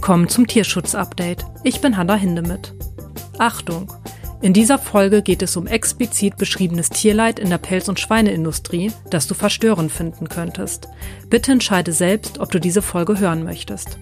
[0.00, 1.44] Willkommen zum Tierschutz-Update.
[1.62, 2.72] Ich bin Hanna Hindemith.
[3.36, 3.92] Achtung!
[4.40, 9.26] In dieser Folge geht es um explizit beschriebenes Tierleid in der Pelz- und Schweineindustrie, das
[9.26, 10.88] du verstörend finden könntest.
[11.28, 13.98] Bitte entscheide selbst, ob du diese Folge hören möchtest.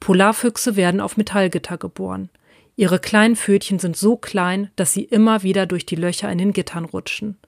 [0.00, 2.30] Polarfüchse werden auf Metallgitter geboren.
[2.74, 6.52] Ihre kleinen Pfötchen sind so klein, dass sie immer wieder durch die Löcher in den
[6.52, 7.38] Gittern rutschen.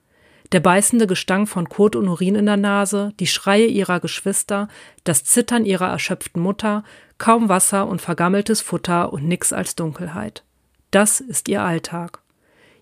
[0.51, 4.67] Der beißende Gestank von Kot und Urin in der Nase, die Schreie ihrer Geschwister,
[5.03, 6.83] das Zittern ihrer erschöpften Mutter,
[7.19, 10.43] kaum Wasser und vergammeltes Futter und nix als Dunkelheit.
[10.89, 12.21] Das ist ihr Alltag.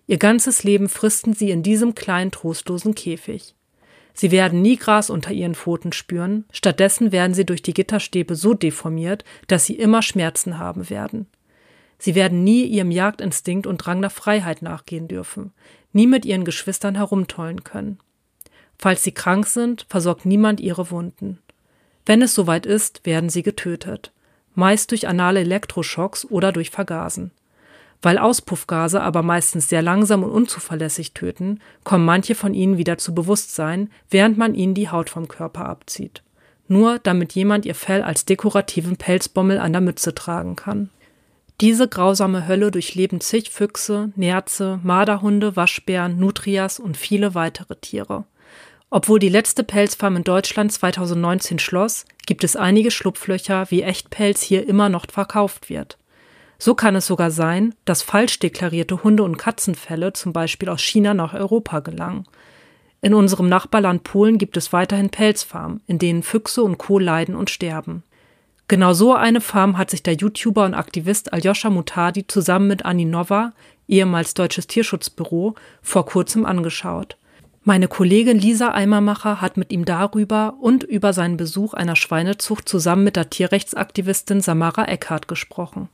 [0.05, 3.53] Ihr ganzes Leben fristen sie in diesem kleinen trostlosen Käfig.
[4.13, 8.53] Sie werden nie Gras unter ihren Pfoten spüren, stattdessen werden sie durch die Gitterstäbe so
[8.53, 11.27] deformiert, dass sie immer Schmerzen haben werden.
[11.99, 15.51] Sie werden nie ihrem Jagdinstinkt und Drang nach Freiheit nachgehen dürfen
[15.93, 17.99] nie mit ihren Geschwistern herumtollen können.
[18.77, 21.39] Falls sie krank sind, versorgt niemand ihre Wunden.
[22.05, 24.11] Wenn es soweit ist, werden sie getötet,
[24.53, 27.31] meist durch anale Elektroschocks oder durch Vergasen.
[28.01, 33.15] Weil Auspuffgase aber meistens sehr langsam und unzuverlässig töten, kommen manche von ihnen wieder zu
[33.15, 36.21] Bewusstsein, während man ihnen die Haut vom Körper abzieht.
[36.67, 40.89] Nur damit jemand ihr Fell als dekorativen Pelzbommel an der Mütze tragen kann.
[41.59, 48.25] Diese grausame Hölle durchleben zig Füchse, Nerze, Marderhunde, Waschbären, Nutrias und viele weitere Tiere.
[48.91, 54.67] Obwohl die letzte Pelzfarm in Deutschland 2019 schloss, gibt es einige Schlupflöcher, wie Echtpelz hier
[54.67, 55.97] immer noch verkauft wird.
[56.59, 61.15] So kann es sogar sein, dass falsch deklarierte Hunde- und Katzenfälle zum Beispiel aus China
[61.15, 62.25] nach Europa gelangen.
[63.01, 66.99] In unserem Nachbarland Polen gibt es weiterhin Pelzfarmen, in denen Füchse und Co.
[66.99, 68.03] leiden und sterben.
[68.69, 73.05] Genau so eine Farm hat sich der YouTuber und Aktivist Aljoscha Mutadi zusammen mit Anni
[73.05, 73.53] Nova,
[73.87, 77.15] ehemals Deutsches Tierschutzbüro, vor kurzem angeschaut.
[77.63, 83.05] Meine Kollegin Lisa Eimermacher hat mit ihm darüber und über seinen Besuch einer Schweinezucht zusammen
[83.05, 85.89] mit der Tierrechtsaktivistin Samara Eckhardt gesprochen.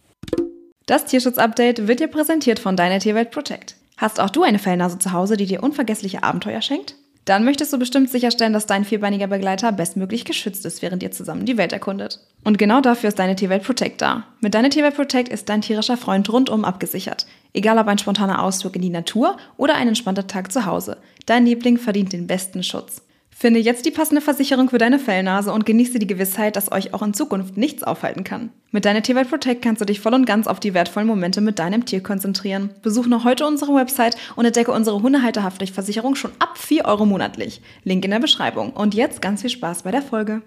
[0.88, 3.76] Das Tierschutz-Update wird dir präsentiert von Deiner Tierwelt Protect.
[3.98, 6.96] Hast auch du eine Fellnase zu Hause, die dir unvergessliche Abenteuer schenkt?
[7.26, 11.46] Dann möchtest du bestimmt sicherstellen, dass dein vierbeiniger Begleiter bestmöglich geschützt ist, während ihr zusammen
[11.46, 12.20] die Welt erkundet.
[12.44, 14.26] Und genau dafür ist deine Tierwelt Protect da.
[14.42, 17.26] Mit deiner Tierwelt Protect ist dein tierischer Freund rundum abgesichert.
[17.54, 20.98] Egal ob ein spontaner Ausflug in die Natur oder ein entspannter Tag zu Hause.
[21.26, 23.02] Dein Liebling verdient den besten Schutz.
[23.44, 27.02] Finde jetzt die passende Versicherung für deine Fellnase und genieße die Gewissheit, dass euch auch
[27.02, 28.52] in Zukunft nichts aufhalten kann.
[28.72, 31.60] Mit deiner Tierwelt Protect kannst du dich voll und ganz auf die wertvollen Momente mit
[31.60, 32.70] deinem Tier konzentrieren.
[32.84, 37.60] Besuch noch heute unsere Website und entdecke unsere Hundehalterhaftpflichtversicherung schon ab 4 Euro monatlich.
[37.84, 38.72] Link in der Beschreibung.
[38.72, 40.42] Und jetzt ganz viel Spaß bei der Folge.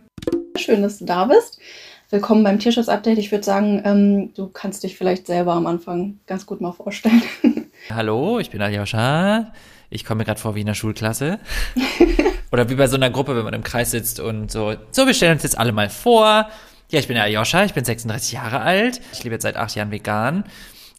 [0.56, 1.60] Schön, dass du da bist.
[2.08, 3.18] Willkommen beim Tierschutz-Update.
[3.18, 7.22] Ich würde sagen, ähm, du kannst dich vielleicht selber am Anfang ganz gut mal vorstellen.
[7.90, 9.52] Hallo, ich bin Aljoscha.
[9.90, 11.38] Ich komme mir gerade vor wie in einer Schulklasse.
[12.52, 14.76] Oder wie bei so einer Gruppe, wenn man im Kreis sitzt und so.
[14.90, 16.48] So, wir stellen uns jetzt alle mal vor.
[16.90, 19.00] Ja, ich bin der Aljoscha, ich bin 36 Jahre alt.
[19.12, 20.44] Ich lebe jetzt seit acht Jahren vegan.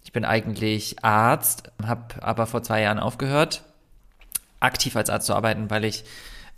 [0.03, 3.63] Ich bin eigentlich Arzt, habe aber vor zwei Jahren aufgehört,
[4.59, 6.05] aktiv als Arzt zu arbeiten, weil ich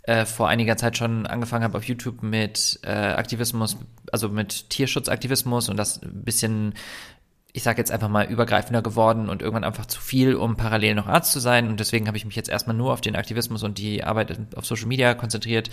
[0.02, 3.76] äh, vor einiger Zeit schon angefangen habe auf YouTube mit äh, Aktivismus,
[4.12, 6.74] also mit Tierschutzaktivismus und das ein bisschen
[7.52, 11.06] ich sage jetzt einfach mal, übergreifender geworden und irgendwann einfach zu viel, um parallel noch
[11.06, 11.68] Arzt zu sein.
[11.68, 14.66] Und deswegen habe ich mich jetzt erstmal nur auf den Aktivismus und die Arbeit auf
[14.66, 15.70] Social Media konzentriert.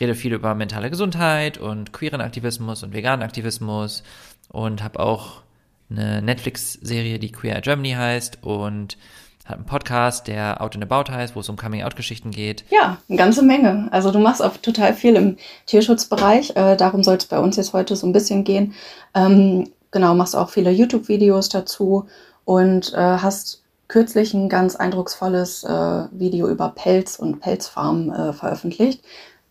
[0.00, 4.02] Rede viel über mentale Gesundheit und queeren Aktivismus und veganen Aktivismus
[4.48, 5.42] und habe auch
[5.90, 8.98] eine Netflix-Serie, die Queer Germany heißt und
[9.44, 12.64] habe einen Podcast, der Out and About heißt, wo es um Coming-out-Geschichten geht.
[12.70, 13.88] Ja, eine ganze Menge.
[13.90, 15.36] Also du machst auch total viel im
[15.66, 16.56] Tierschutzbereich.
[16.56, 18.74] Äh, darum soll es bei uns jetzt heute so ein bisschen gehen.
[19.14, 22.06] Ähm, genau, machst auch viele YouTube-Videos dazu
[22.44, 29.02] und äh, hast kürzlich ein ganz eindrucksvolles äh, Video über Pelz und Pelzfarmen äh, veröffentlicht.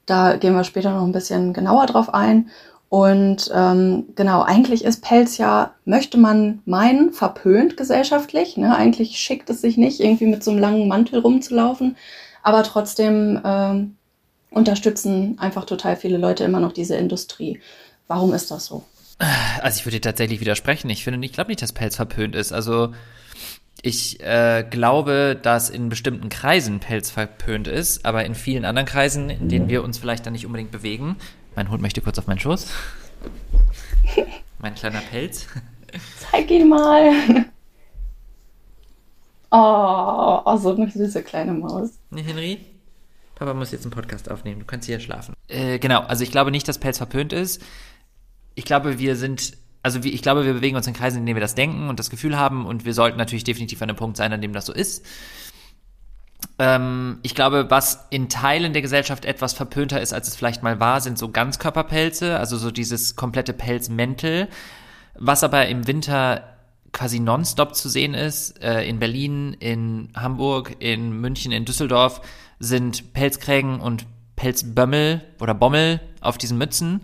[0.06, 2.50] Da gehen wir später noch ein bisschen genauer drauf ein.
[2.90, 8.58] Und ähm, genau, eigentlich ist Pelz ja, möchte man meinen, verpönt gesellschaftlich.
[8.58, 8.76] Ne?
[8.76, 11.96] Eigentlich schickt es sich nicht, irgendwie mit so einem langen Mantel rumzulaufen.
[12.44, 13.96] Aber trotzdem ähm,
[14.52, 17.62] unterstützen einfach total viele Leute immer noch diese Industrie.
[18.08, 18.84] Warum ist das so?
[19.62, 20.90] Also ich würde dir tatsächlich widersprechen.
[20.90, 22.52] Ich finde, ich glaube nicht, dass Pelz verpönt ist.
[22.52, 22.94] Also
[23.82, 29.30] ich äh, glaube, dass in bestimmten Kreisen Pelz verpönt ist, aber in vielen anderen Kreisen,
[29.30, 31.18] in denen wir uns vielleicht dann nicht unbedingt bewegen.
[31.56, 32.68] Mein Hund möchte kurz auf meinen Schoß.
[34.60, 35.48] mein kleiner Pelz.
[36.32, 37.12] Zeig ihn mal.
[39.52, 41.92] Oh, oh, so eine süße kleine Maus.
[42.10, 42.60] Nee, Henry?
[43.36, 44.62] Papa muss jetzt einen Podcast aufnehmen.
[44.62, 45.36] Du kannst hier schlafen.
[45.48, 47.62] Äh, genau, also ich glaube nicht, dass Pelz verpönt ist
[48.56, 51.42] ich glaube, wir sind, also ich glaube, wir bewegen uns in Kreisen, in denen wir
[51.42, 54.34] das denken und das Gefühl haben und wir sollten natürlich definitiv an einem Punkt sein,
[54.34, 55.06] an dem das so ist.
[56.60, 60.80] Ähm, ich glaube, was in Teilen der Gesellschaft etwas verpönter ist, als es vielleicht mal
[60.80, 64.50] war, sind so Ganzkörperpelze, also so dieses komplette Pelzmäntel.
[65.16, 66.50] Was aber im Winter
[66.92, 72.22] quasi nonstop zu sehen ist, äh, in Berlin, in Hamburg, in München, in Düsseldorf,
[72.60, 74.06] sind Pelzkrägen und
[74.36, 77.02] Pelzbömmel oder Bommel auf diesen Mützen.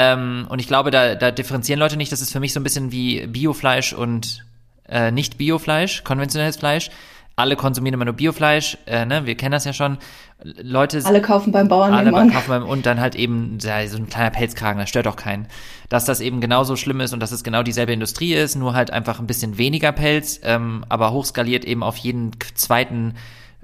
[0.00, 2.12] Ähm, und ich glaube, da, da differenzieren Leute nicht.
[2.12, 4.44] Das ist für mich so ein bisschen wie Biofleisch und
[4.88, 6.90] äh, nicht Biofleisch, konventionelles Fleisch
[7.38, 9.24] alle konsumieren immer nur Biofleisch, äh, ne?
[9.24, 9.98] wir kennen das ja schon.
[10.42, 13.96] Leute alle kaufen beim Bauern alle beim kaufen beim und dann halt eben ja, so
[13.96, 15.46] ein kleiner Pelzkragen, das stört auch keinen.
[15.88, 18.90] Dass das eben genauso schlimm ist und dass es genau dieselbe Industrie ist, nur halt
[18.90, 23.14] einfach ein bisschen weniger Pelz, ähm, aber hochskaliert eben auf jeden zweiten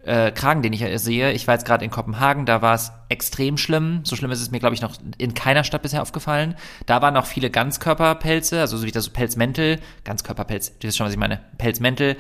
[0.05, 1.33] äh, Kragen, den ich sehe.
[1.33, 4.01] Ich war jetzt gerade in Kopenhagen, da war es extrem schlimm.
[4.05, 6.57] So schlimm ist es mir, glaube ich, noch in keiner Stadt bisher aufgefallen.
[6.87, 11.07] Da waren noch viele Ganzkörperpelze, also so wie das so Pelzmäntel, Ganzkörperpelz, du wisst schon,
[11.07, 12.17] was ich meine, Pelzmäntel.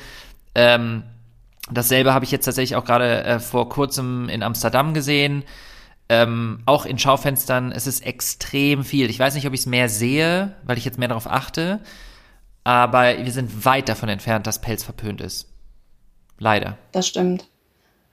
[0.54, 1.04] Ähm,
[1.70, 5.44] Dasselbe habe ich jetzt tatsächlich auch gerade äh, vor kurzem in Amsterdam gesehen.
[6.10, 9.08] Ähm, auch in Schaufenstern, es ist extrem viel.
[9.08, 11.80] Ich weiß nicht, ob ich es mehr sehe, weil ich jetzt mehr darauf achte,
[12.62, 15.50] aber wir sind weit davon entfernt, dass Pelz verpönt ist.
[16.38, 16.76] Leider.
[16.92, 17.48] Das stimmt.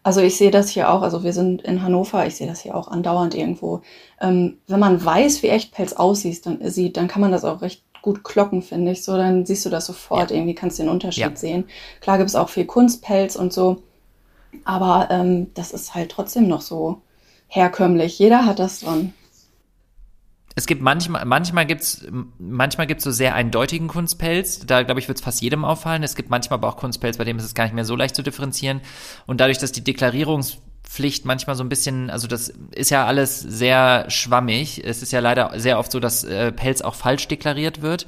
[0.03, 2.75] Also ich sehe das hier auch, also wir sind in Hannover, ich sehe das hier
[2.75, 3.81] auch andauernd irgendwo.
[4.19, 7.61] Ähm, wenn man weiß, wie echt Pelz aussieht, dann, sieht, dann kann man das auch
[7.61, 9.03] recht gut klocken, finde ich.
[9.03, 10.37] So, dann siehst du das sofort, ja.
[10.37, 11.35] irgendwie kannst du den Unterschied ja.
[11.35, 11.65] sehen.
[12.01, 13.83] Klar gibt es auch viel Kunstpelz und so,
[14.65, 17.01] aber ähm, das ist halt trotzdem noch so
[17.47, 18.17] herkömmlich.
[18.17, 19.13] Jeder hat das dran.
[20.55, 22.05] Es gibt manchmal, manchmal gibt's,
[22.37, 24.59] manchmal gibt's so sehr eindeutigen Kunstpelz.
[24.65, 26.03] Da, glaube ich, wird es fast jedem auffallen.
[26.03, 28.15] Es gibt manchmal aber auch Kunstpelz, bei dem ist es gar nicht mehr so leicht
[28.15, 28.81] zu differenzieren.
[29.27, 33.39] Und dadurch, dass die Deklarierungs Pflicht manchmal so ein bisschen, also das ist ja alles
[33.39, 34.83] sehr schwammig.
[34.83, 38.07] Es ist ja leider sehr oft so, dass äh, Pelz auch falsch deklariert wird,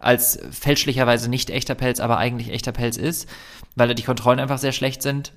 [0.00, 3.28] als fälschlicherweise nicht echter Pelz, aber eigentlich echter Pelz ist,
[3.76, 5.32] weil die Kontrollen einfach sehr schlecht sind.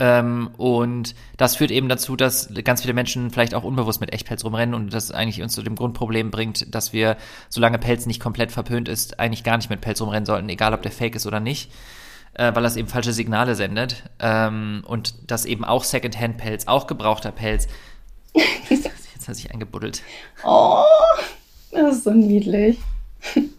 [0.00, 4.44] Ähm, und das führt eben dazu, dass ganz viele Menschen vielleicht auch unbewusst mit Echtpelz
[4.44, 7.16] rumrennen und das eigentlich uns zu dem Grundproblem bringt, dass wir,
[7.48, 10.82] solange Pelz nicht komplett verpönt ist, eigentlich gar nicht mit Pelz rumrennen sollten, egal ob
[10.82, 11.70] der fake ist oder nicht
[12.34, 14.04] äh, weil das eben falsche Signale sendet.
[14.18, 17.68] Ähm, und dass eben auch Secondhand-Pelz, auch gebrauchter Pelz.
[18.68, 20.02] Jetzt hat sich eingebuddelt.
[20.44, 20.84] Oh,
[21.72, 22.78] das ist so niedlich.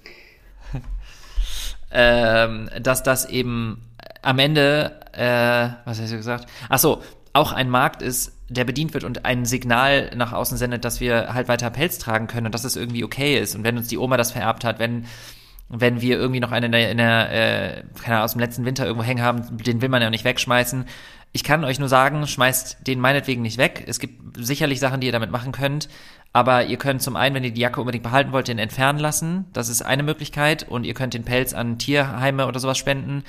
[1.92, 3.82] ähm, dass das eben
[4.22, 6.48] am Ende, äh, was hast du gesagt?
[6.70, 7.02] Ach so,
[7.34, 11.34] auch ein Markt ist, der bedient wird und ein Signal nach außen sendet, dass wir
[11.34, 13.56] halt weiter Pelz tragen können und dass es irgendwie okay ist.
[13.56, 15.06] Und wenn uns die Oma das vererbt hat, wenn
[15.74, 18.66] wenn wir irgendwie noch einen in der, in der äh, keine Ahnung, aus dem letzten
[18.66, 20.86] Winter irgendwo hängen haben, den will man ja nicht wegschmeißen.
[21.32, 23.86] Ich kann euch nur sagen, schmeißt den meinetwegen nicht weg.
[23.88, 25.88] Es gibt sicherlich Sachen, die ihr damit machen könnt.
[26.34, 29.46] Aber ihr könnt zum einen, wenn ihr die Jacke unbedingt behalten wollt, den entfernen lassen.
[29.54, 30.68] Das ist eine Möglichkeit.
[30.68, 33.24] Und ihr könnt den Pelz an Tierheime oder sowas spenden.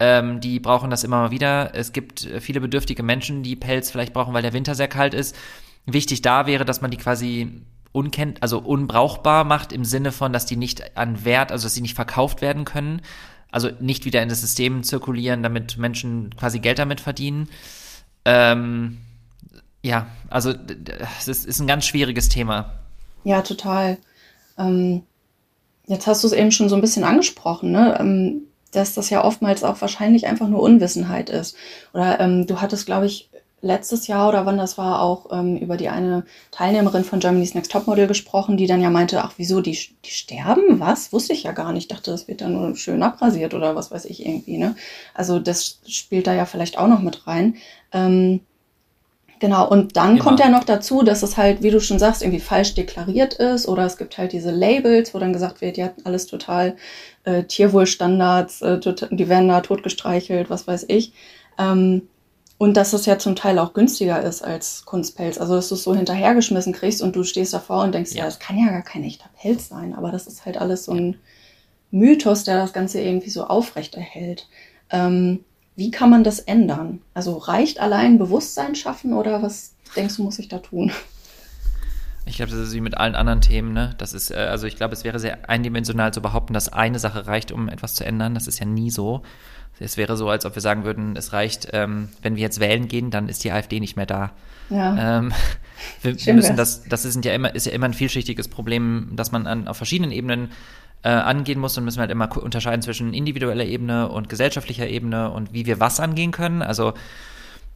[0.00, 1.74] Ähm, die brauchen das immer mal wieder.
[1.74, 5.34] Es gibt viele bedürftige Menschen, die Pelz vielleicht brauchen, weil der Winter sehr kalt ist.
[5.86, 7.62] Wichtig da wäre, dass man die quasi
[7.92, 11.80] unkennt, also unbrauchbar macht im Sinne von, dass die nicht an Wert, also dass sie
[11.80, 13.02] nicht verkauft werden können,
[13.50, 17.48] also nicht wieder in das System zirkulieren, damit Menschen quasi Geld damit verdienen.
[18.24, 18.98] Ähm,
[19.82, 20.52] ja, also
[21.18, 22.74] es ist, ist, ein ganz schwieriges Thema.
[23.24, 23.98] Ja, total.
[24.58, 25.02] Ähm,
[25.86, 27.96] jetzt hast du es eben schon so ein bisschen angesprochen, ne?
[27.98, 28.42] Ähm,
[28.72, 31.56] dass das ja oftmals auch wahrscheinlich einfach nur Unwissenheit ist.
[31.92, 33.28] Oder ähm, du hattest, glaube ich,
[33.60, 37.72] letztes Jahr oder wann das war, auch ähm, über die eine Teilnehmerin von Germany's Next
[37.72, 40.78] Topmodel gesprochen, die dann ja meinte, ach wieso, die, die sterben?
[40.78, 41.12] Was?
[41.12, 41.84] Wusste ich ja gar nicht.
[41.84, 44.58] Ich dachte, das wird dann nur schön abrasiert oder was weiß ich irgendwie.
[44.58, 44.76] Ne?
[45.14, 47.56] Also das spielt da ja vielleicht auch noch mit rein.
[47.92, 48.40] Ähm,
[49.40, 50.24] genau, und dann Immer.
[50.24, 53.66] kommt ja noch dazu, dass es halt, wie du schon sagst, irgendwie falsch deklariert ist
[53.68, 56.76] oder es gibt halt diese Labels, wo dann gesagt wird, ja, alles total
[57.24, 58.80] äh, Tierwohlstandards, äh,
[59.10, 61.12] die werden da totgestreichelt, was weiß ich.
[61.58, 62.08] Ähm,
[62.58, 65.38] und dass es ja zum Teil auch günstiger ist als Kunstpelz.
[65.38, 68.40] Also, dass du es so hinterhergeschmissen kriegst und du stehst davor und denkst, ja, das
[68.40, 69.94] kann ja gar kein echter Pelz sein.
[69.94, 71.18] Aber das ist halt alles so ein
[71.92, 74.48] Mythos, der das Ganze irgendwie so aufrechterhält.
[74.90, 75.44] Ähm,
[75.78, 77.00] wie kann man das ändern?
[77.14, 80.90] Also reicht allein Bewusstsein schaffen oder was denkst du, muss ich da tun?
[82.26, 83.72] Ich glaube, das ist wie mit allen anderen Themen.
[83.72, 83.94] Ne?
[83.96, 87.28] Das ist, äh, also ich glaube, es wäre sehr eindimensional zu behaupten, dass eine Sache
[87.28, 88.34] reicht, um etwas zu ändern.
[88.34, 89.22] Das ist ja nie so.
[89.78, 92.88] Es wäre so, als ob wir sagen würden, es reicht, ähm, wenn wir jetzt wählen
[92.88, 94.32] gehen, dann ist die AfD nicht mehr da.
[94.70, 95.18] Ja.
[95.18, 95.32] Ähm,
[96.02, 99.30] wir, wir müssen das, das ist ja immer, ist ja immer ein vielschichtiges Problem, das
[99.30, 100.50] man an, auf verschiedenen Ebenen
[101.02, 105.30] äh, angehen muss und müssen wir halt immer unterscheiden zwischen individueller Ebene und gesellschaftlicher Ebene
[105.30, 106.62] und wie wir was angehen können.
[106.62, 106.94] Also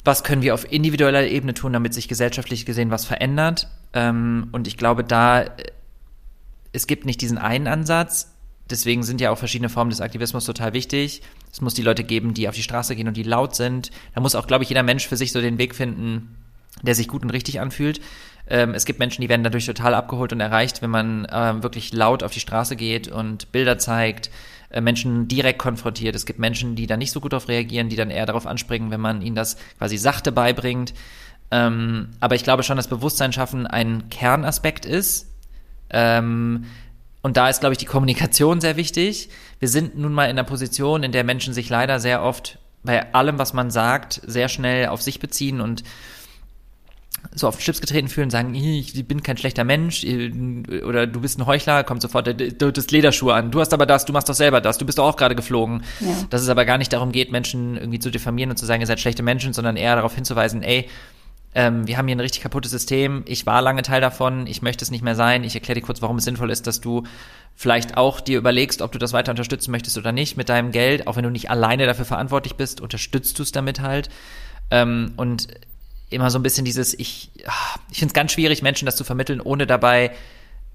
[0.04, 3.68] was können wir auf individueller Ebene tun, damit sich gesellschaftlich gesehen was verändert.
[3.92, 5.48] Ähm, und ich glaube, da, äh,
[6.72, 8.34] es gibt nicht diesen einen Ansatz,
[8.70, 11.22] deswegen sind ja auch verschiedene Formen des Aktivismus total wichtig.
[11.52, 13.90] Es muss die Leute geben, die auf die Straße gehen und die laut sind.
[14.14, 16.36] Da muss auch, glaube ich, jeder Mensch für sich so den Weg finden,
[16.82, 18.00] der sich gut und richtig anfühlt.
[18.48, 21.92] Ähm, es gibt Menschen, die werden dadurch total abgeholt und erreicht, wenn man äh, wirklich
[21.92, 24.30] laut auf die Straße geht und Bilder zeigt,
[24.70, 26.14] äh, Menschen direkt konfrontiert.
[26.14, 28.90] Es gibt Menschen, die da nicht so gut darauf reagieren, die dann eher darauf anspringen,
[28.90, 30.94] wenn man ihnen das quasi sachte beibringt.
[31.50, 35.28] Ähm, aber ich glaube schon, dass Bewusstsein schaffen ein Kernaspekt ist.
[35.90, 36.64] Ähm,
[37.20, 39.28] und da ist, glaube ich, die Kommunikation sehr wichtig.
[39.60, 43.12] Wir sind nun mal in einer Position, in der Menschen sich leider sehr oft bei
[43.14, 45.84] allem, was man sagt, sehr schnell auf sich beziehen und
[47.34, 51.38] so auf den Chips getreten fühlen, sagen, ich bin kein schlechter Mensch oder du bist
[51.38, 54.34] ein Heuchler, kommt sofort, du hast Lederschuhe an, du hast aber das, du machst doch
[54.34, 55.82] selber das, du bist doch auch gerade geflogen.
[56.00, 56.08] Ja.
[56.30, 58.86] Dass es aber gar nicht darum geht, Menschen irgendwie zu diffamieren und zu sagen, ihr
[58.86, 60.88] seid schlechte Menschen, sondern eher darauf hinzuweisen, ey,
[61.54, 64.84] ähm, wir haben hier ein richtig kaputtes System, ich war lange Teil davon, ich möchte
[64.84, 67.04] es nicht mehr sein, ich erkläre dir kurz, warum es sinnvoll ist, dass du
[67.54, 71.06] vielleicht auch dir überlegst, ob du das weiter unterstützen möchtest oder nicht mit deinem Geld,
[71.06, 74.08] auch wenn du nicht alleine dafür verantwortlich bist, unterstützt du es damit halt.
[74.70, 75.48] Ähm, und
[76.12, 79.04] immer so ein bisschen dieses, ich, ah, ich finde es ganz schwierig, Menschen das zu
[79.04, 80.12] vermitteln, ohne dabei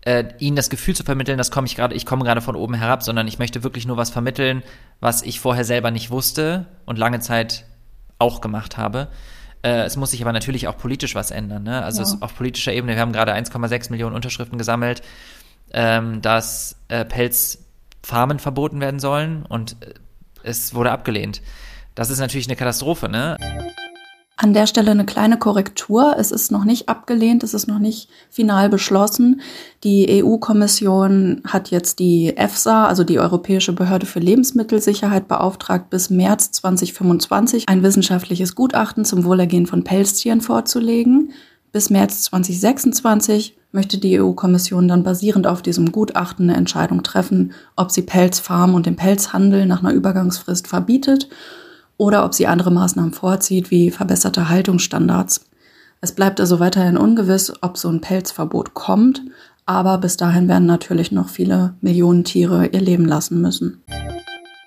[0.01, 2.74] äh, ihnen das Gefühl zu vermitteln, das komme ich gerade, ich komme gerade von oben
[2.75, 4.63] herab, sondern ich möchte wirklich nur was vermitteln,
[5.00, 7.65] was ich vorher selber nicht wusste und lange Zeit
[8.20, 9.10] auch gemacht habe.
[9.63, 11.63] Äh, es muss sich aber natürlich auch politisch was ändern.
[11.63, 11.84] Ne?
[11.84, 12.17] Also ja.
[12.22, 15.01] auf politischer Ebene, wir haben gerade 1,6 Millionen Unterschriften gesammelt,
[15.74, 19.94] ähm, dass äh, Pelzfarmen verboten werden sollen und äh,
[20.44, 21.41] es wurde abgelehnt.
[21.96, 23.38] Das ist natürlich eine Katastrophe, ne?
[24.39, 26.15] An der Stelle eine kleine Korrektur.
[26.20, 29.41] Es ist noch nicht abgelehnt, es ist noch nicht final beschlossen.
[29.84, 36.51] Die EU-Kommission hat jetzt die EFSA, also die Europäische Behörde für Lebensmittelsicherheit, beauftragt, bis März
[36.51, 41.32] 2025 ein wissenschaftliches Gutachten zum Wohlergehen von Pelztieren vorzulegen.
[41.72, 47.89] Bis März 2026 möchte die EU-Kommission dann basierend auf diesem Gutachten eine Entscheidung treffen, ob
[47.89, 51.27] sie Pelzfarmen und den Pelzhandel nach einer Übergangsfrist verbietet
[51.98, 55.50] oder ob sie andere Maßnahmen vorzieht, wie verbesserte Haltungsstandards.
[56.00, 59.22] Es bleibt also weiterhin ungewiss, ob so ein Pelzverbot kommt,
[59.66, 63.84] aber bis dahin werden natürlich noch viele Millionen Tiere ihr Leben lassen müssen.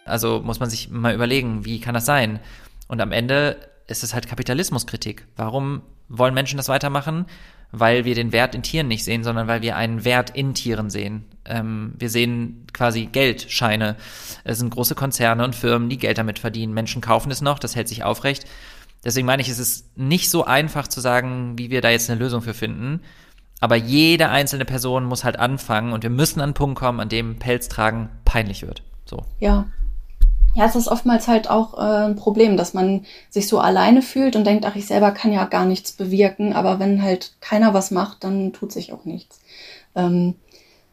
[0.04, 2.40] Also muss man sich mal überlegen, wie kann das sein?
[2.88, 3.56] Und am Ende
[3.86, 5.26] ist es halt Kapitalismuskritik.
[5.36, 7.26] Warum wollen Menschen das weitermachen?
[7.72, 10.90] Weil wir den Wert in Tieren nicht sehen, sondern weil wir einen Wert in Tieren
[10.90, 11.24] sehen.
[11.44, 13.96] Ähm, wir sehen quasi Geldscheine.
[14.44, 16.74] Es sind große Konzerne und Firmen, die Geld damit verdienen.
[16.74, 18.46] Menschen kaufen es noch, das hält sich aufrecht.
[19.04, 22.18] Deswegen meine ich, es ist nicht so einfach zu sagen, wie wir da jetzt eine
[22.18, 23.00] Lösung für finden.
[23.60, 27.08] Aber jede einzelne Person muss halt anfangen und wir müssen an einen Punkt kommen, an
[27.08, 28.82] dem Pelz tragen peinlich wird.
[29.04, 29.24] So.
[29.38, 29.66] Ja,
[30.54, 34.34] ja, es ist oftmals halt auch äh, ein Problem, dass man sich so alleine fühlt
[34.36, 37.90] und denkt, ach, ich selber kann ja gar nichts bewirken, aber wenn halt keiner was
[37.90, 39.40] macht, dann tut sich auch nichts.
[39.94, 40.34] Ähm,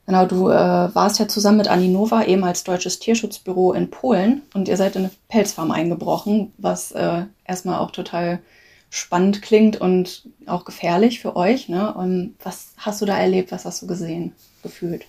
[0.06, 4.68] genau, du äh, warst ja zusammen mit Aninova, eben als deutsches Tierschutzbüro in Polen und
[4.68, 8.40] ihr seid in eine Pelzfarm eingebrochen, was äh, erstmal auch total
[8.90, 11.68] spannend klingt und auch gefährlich für euch.
[11.68, 11.94] Ne?
[11.94, 14.34] Und was hast du da erlebt, was hast du gesehen,
[14.64, 15.06] gefühlt?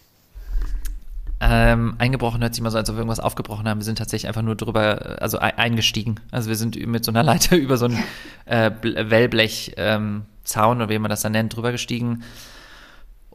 [1.40, 3.78] Ähm, eingebrochen hört sich immer so, als ob wir irgendwas aufgebrochen haben.
[3.78, 6.16] Wir sind tatsächlich einfach nur drüber, also eingestiegen.
[6.33, 8.02] Also wir sind mit so einer Leiter über so einen
[8.47, 10.26] äh, Wellblech-Zaun
[10.73, 12.25] ähm, oder wie man das dann nennt, drüber gestiegen.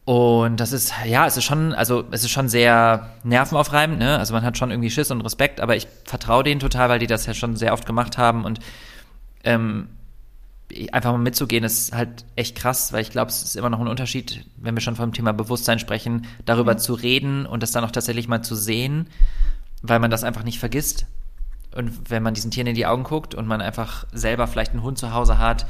[0.05, 4.19] Und das ist, ja, es ist schon, also es ist schon sehr nervenaufreibend, ne?
[4.19, 7.07] Also man hat schon irgendwie Schiss und Respekt, aber ich vertraue denen total, weil die
[7.07, 8.59] das ja schon sehr oft gemacht haben und
[9.45, 9.87] ähm,
[10.91, 13.87] einfach mal mitzugehen, ist halt echt krass, weil ich glaube, es ist immer noch ein
[13.87, 16.79] Unterschied, wenn wir schon vom Thema Bewusstsein sprechen, darüber mhm.
[16.79, 19.07] zu reden und das dann auch tatsächlich mal zu sehen,
[19.81, 21.05] weil man das einfach nicht vergisst.
[21.75, 24.83] Und wenn man diesen Tieren in die Augen guckt und man einfach selber vielleicht einen
[24.83, 25.65] Hund zu Hause hat,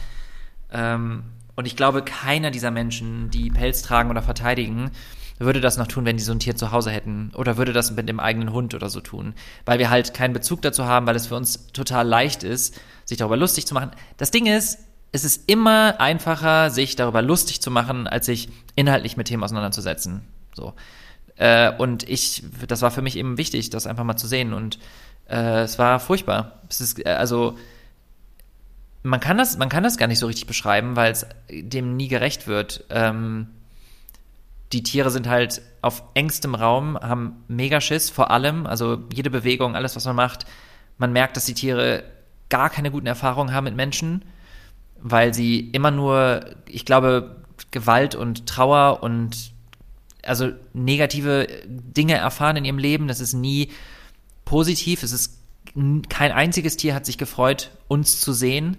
[0.72, 1.24] ähm,
[1.56, 4.92] und ich glaube, keiner dieser Menschen, die Pelz tragen oder verteidigen,
[5.40, 7.92] würde das noch tun, wenn die so ein Tier zu Hause hätten oder würde das
[7.92, 9.34] mit dem eigenen Hund oder so tun,
[9.66, 13.18] weil wir halt keinen Bezug dazu haben, weil es für uns total leicht ist, sich
[13.18, 13.92] darüber lustig zu machen.
[14.18, 14.80] Das Ding ist,
[15.14, 20.24] es ist immer einfacher, sich darüber lustig zu machen, als sich inhaltlich mit Themen auseinanderzusetzen.
[20.56, 20.74] So.
[21.36, 24.54] Äh, und ich, das war für mich eben wichtig, das einfach mal zu sehen.
[24.54, 24.80] Und
[25.30, 26.64] äh, es war furchtbar.
[26.68, 27.56] Es ist, äh, also,
[29.04, 32.08] man kann das, man kann das gar nicht so richtig beschreiben, weil es dem nie
[32.08, 32.84] gerecht wird.
[32.90, 33.50] Ähm,
[34.72, 39.76] die Tiere sind halt auf engstem Raum, haben mega Schiss vor allem, also jede Bewegung,
[39.76, 40.48] alles, was man macht.
[40.98, 42.04] Man merkt, dass die Tiere
[42.50, 44.26] gar keine guten Erfahrungen haben mit Menschen
[45.04, 47.36] weil sie immer nur, ich glaube,
[47.72, 49.52] Gewalt und Trauer und
[50.24, 53.08] also negative Dinge erfahren in ihrem Leben.
[53.08, 53.70] Das ist nie
[54.46, 55.04] positiv.
[55.04, 55.40] Es ist
[56.10, 58.78] kein einziges Tier hat sich gefreut, uns zu sehen.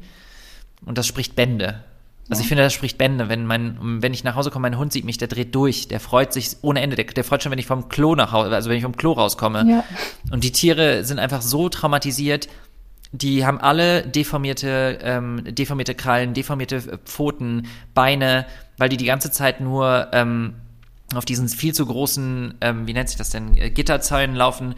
[0.84, 1.84] Und das spricht Bände.
[2.30, 3.28] Also ich finde, das spricht Bände.
[3.28, 6.00] Wenn mein, wenn ich nach Hause komme, mein Hund sieht mich, der dreht durch, der
[6.00, 6.96] freut sich ohne Ende.
[6.96, 9.12] Der, der freut schon, wenn ich vom Klo nach Hause, also wenn ich vom Klo
[9.12, 9.66] rauskomme.
[9.68, 9.84] Ja.
[10.30, 12.48] Und die Tiere sind einfach so traumatisiert.
[13.16, 18.44] Die haben alle deformierte, ähm, deformierte Krallen, deformierte äh, Pfoten, Beine,
[18.76, 20.54] weil die die ganze Zeit nur ähm,
[21.14, 24.74] auf diesen viel zu großen, ähm, wie nennt sich das denn, äh, Gitterzäunen laufen,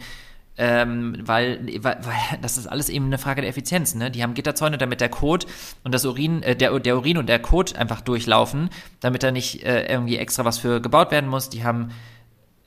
[0.55, 3.95] ähm, weil, weil, weil das ist alles eben eine Frage der Effizienz.
[3.95, 4.11] Ne?
[4.11, 5.47] Die haben Gitterzäune, damit der Kot
[5.83, 9.63] und das Urin, äh, der, der Urin und der Kot einfach durchlaufen, damit da nicht
[9.63, 11.49] äh, irgendwie extra was für gebaut werden muss.
[11.49, 11.89] Die haben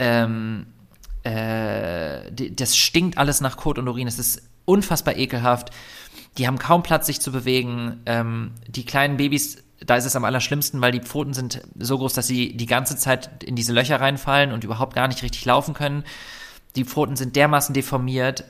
[0.00, 0.66] ähm,
[1.22, 4.08] äh, die, das stinkt alles nach Kot und Urin.
[4.08, 5.70] Es ist unfassbar ekelhaft.
[6.38, 8.00] Die haben kaum Platz, sich zu bewegen.
[8.06, 12.14] Ähm, die kleinen Babys, da ist es am allerschlimmsten, weil die Pfoten sind so groß,
[12.14, 15.74] dass sie die ganze Zeit in diese Löcher reinfallen und überhaupt gar nicht richtig laufen
[15.74, 16.04] können.
[16.76, 18.44] Die Pfoten sind dermaßen deformiert.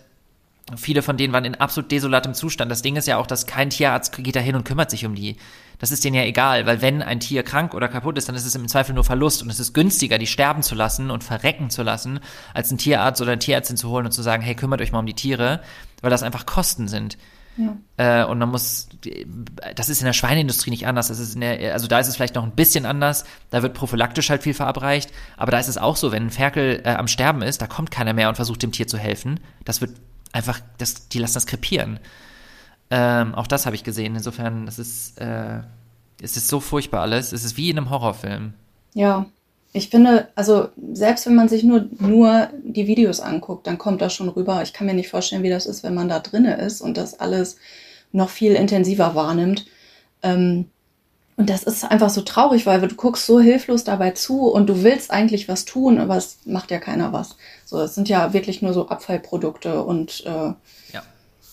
[0.76, 2.70] Viele von denen waren in absolut desolatem Zustand.
[2.70, 5.14] Das Ding ist ja auch, dass kein Tierarzt geht da hin und kümmert sich um
[5.14, 5.36] die.
[5.78, 8.44] Das ist denen ja egal, weil wenn ein Tier krank oder kaputt ist, dann ist
[8.44, 11.70] es im Zweifel nur Verlust und es ist günstiger, die sterben zu lassen und verrecken
[11.70, 12.20] zu lassen,
[12.52, 14.98] als einen Tierarzt oder eine Tierärztin zu holen und zu sagen, hey, kümmert euch mal
[14.98, 15.60] um die Tiere,
[16.02, 17.16] weil das einfach Kosten sind.
[17.56, 18.22] Ja.
[18.22, 18.88] Äh, und man muss,
[19.74, 21.08] das ist in der Schweineindustrie nicht anders.
[21.08, 23.24] Das ist in der, also da ist es vielleicht noch ein bisschen anders.
[23.50, 25.10] Da wird prophylaktisch halt viel verabreicht.
[25.36, 27.90] Aber da ist es auch so, wenn ein Ferkel äh, am Sterben ist, da kommt
[27.90, 29.40] keiner mehr und versucht dem Tier zu helfen.
[29.64, 29.92] Das wird
[30.32, 32.00] einfach, das, die lassen das krepieren.
[32.90, 34.16] Ähm, auch das habe ich gesehen.
[34.16, 35.60] Insofern, das ist, äh,
[36.22, 37.32] es ist so furchtbar alles.
[37.32, 38.54] Es ist wie in einem Horrorfilm.
[38.94, 39.26] Ja,
[39.72, 44.12] ich finde, also selbst wenn man sich nur, nur die Videos anguckt, dann kommt das
[44.12, 44.62] schon rüber.
[44.62, 47.20] Ich kann mir nicht vorstellen, wie das ist, wenn man da drinne ist und das
[47.20, 47.56] alles
[48.10, 49.66] noch viel intensiver wahrnimmt.
[50.22, 50.66] Ähm,
[51.40, 54.82] und das ist einfach so traurig, weil du guckst so hilflos dabei zu und du
[54.82, 57.36] willst eigentlich was tun, aber es macht ja keiner was.
[57.64, 60.52] So, es sind ja wirklich nur so Abfallprodukte und äh,
[60.92, 61.02] Ja.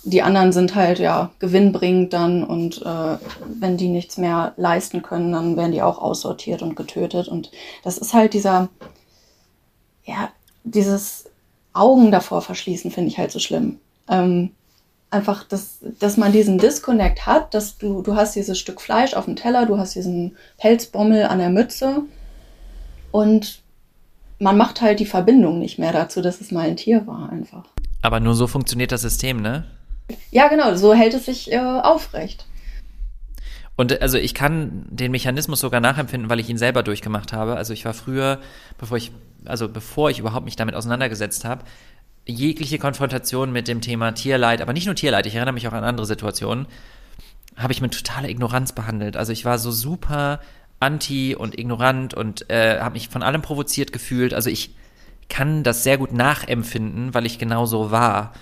[0.04, 3.18] die anderen sind halt ja gewinnbringend dann und äh,
[3.62, 7.30] wenn die nichts mehr leisten können, dann werden die auch aussortiert und getötet.
[7.30, 7.50] Und
[7.86, 8.68] das ist halt dieser,
[10.04, 10.32] ja,
[10.66, 11.30] dieses
[11.72, 13.80] Augen davor verschließen, finde ich halt so schlimm.
[14.10, 14.52] Ähm,
[15.10, 19.26] einfach, dass, dass man diesen Disconnect hat, dass du, du hast dieses Stück Fleisch auf
[19.26, 22.04] dem Teller, du hast diesen Pelzbommel an der Mütze
[23.12, 23.62] und
[24.40, 27.66] man macht halt die Verbindung nicht mehr dazu, dass es mal ein Tier war einfach.
[28.02, 29.66] Aber nur so funktioniert das System, ne?
[30.32, 32.46] Ja, genau, so hält es sich äh, aufrecht.
[33.76, 37.56] Und äh, also ich kann den Mechanismus sogar nachempfinden, weil ich ihn selber durchgemacht habe.
[37.56, 38.40] Also ich war früher,
[38.78, 39.12] bevor ich,
[39.46, 41.64] also bevor ich überhaupt mich damit auseinandergesetzt habe,
[42.28, 45.84] jegliche Konfrontation mit dem Thema Tierleid, aber nicht nur Tierleid, ich erinnere mich auch an
[45.84, 46.68] andere Situationen,
[47.56, 49.18] habe ich mit totaler Ignoranz behandelt.
[49.18, 50.40] Also ich war so super
[50.80, 54.34] anti und ignorant und äh, habe mich von allem provoziert gefühlt.
[54.34, 54.76] Also ich
[55.30, 58.34] kann das sehr gut nachempfinden, weil ich genau so war.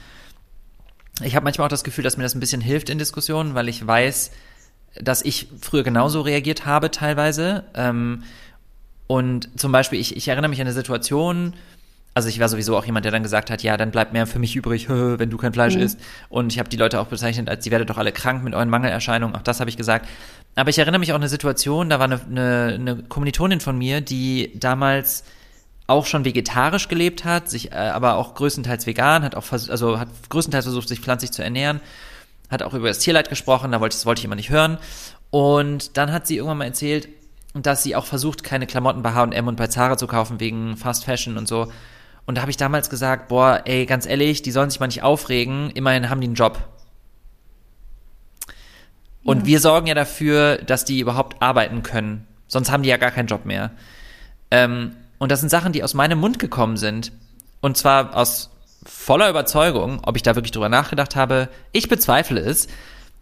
[1.24, 3.70] Ich habe manchmal auch das Gefühl, dass mir das ein bisschen hilft in Diskussionen, weil
[3.70, 4.32] ich weiß,
[5.02, 7.64] dass ich früher genauso reagiert habe teilweise.
[7.74, 8.24] Ähm,
[9.08, 11.54] und zum Beispiel, ich, ich erinnere mich an eine Situation,
[12.16, 14.40] also ich war sowieso auch jemand, der dann gesagt hat, ja, dann bleibt mehr für
[14.40, 15.82] mich übrig, wenn du kein Fleisch Mhm.
[15.82, 16.00] isst.
[16.30, 18.70] Und ich habe die Leute auch bezeichnet, als sie werdet doch alle krank mit euren
[18.70, 19.36] Mangelerscheinungen.
[19.36, 20.08] Auch das habe ich gesagt.
[20.56, 23.78] Aber ich erinnere mich auch an eine Situation, da war eine, eine, eine Kommilitonin von
[23.78, 25.26] mir, die damals
[25.88, 30.08] auch schon vegetarisch gelebt hat, sich äh, aber auch größtenteils vegan, hat auch also hat
[30.30, 31.82] größtenteils versucht, sich pflanzlich zu ernähren,
[32.50, 34.78] hat auch über das Tierleid gesprochen, da wollte ich, das wollte ich immer nicht hören.
[35.32, 37.10] Und dann hat sie irgendwann mal erzählt,
[37.54, 41.04] dass sie auch versucht, keine Klamotten bei H&M und bei Zara zu kaufen wegen Fast
[41.06, 41.68] Fashion und so.
[42.26, 45.04] Und da habe ich damals gesagt, boah, ey, ganz ehrlich, die sollen sich mal nicht
[45.04, 46.68] aufregen, immerhin haben die einen Job.
[49.24, 52.28] Und wir sorgen ja dafür, dass die überhaupt arbeiten können.
[52.48, 53.72] Sonst haben die ja gar keinen Job mehr.
[54.52, 57.12] Ähm, und das sind Sachen, die aus meinem Mund gekommen sind.
[57.60, 58.52] Und zwar aus
[58.86, 61.50] voller Überzeugung, ob ich da wirklich drüber nachgedacht habe.
[61.72, 62.68] Ich bezweifle es.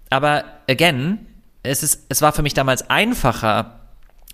[0.10, 1.26] Aber again,
[1.64, 3.80] es, ist, es war für mich damals einfacher,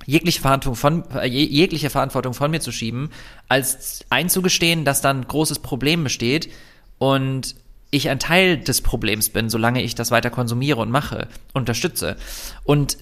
[0.06, 3.10] jegliche Verantwortung von, äh, je- jegliche Verantwortung von mir zu schieben,
[3.48, 6.50] als einzugestehen, dass dann ein großes Problem besteht
[6.98, 7.56] und
[7.92, 12.18] ich ein Teil des Problems bin, solange ich das weiter konsumiere und mache, unterstütze.
[12.64, 12.98] Und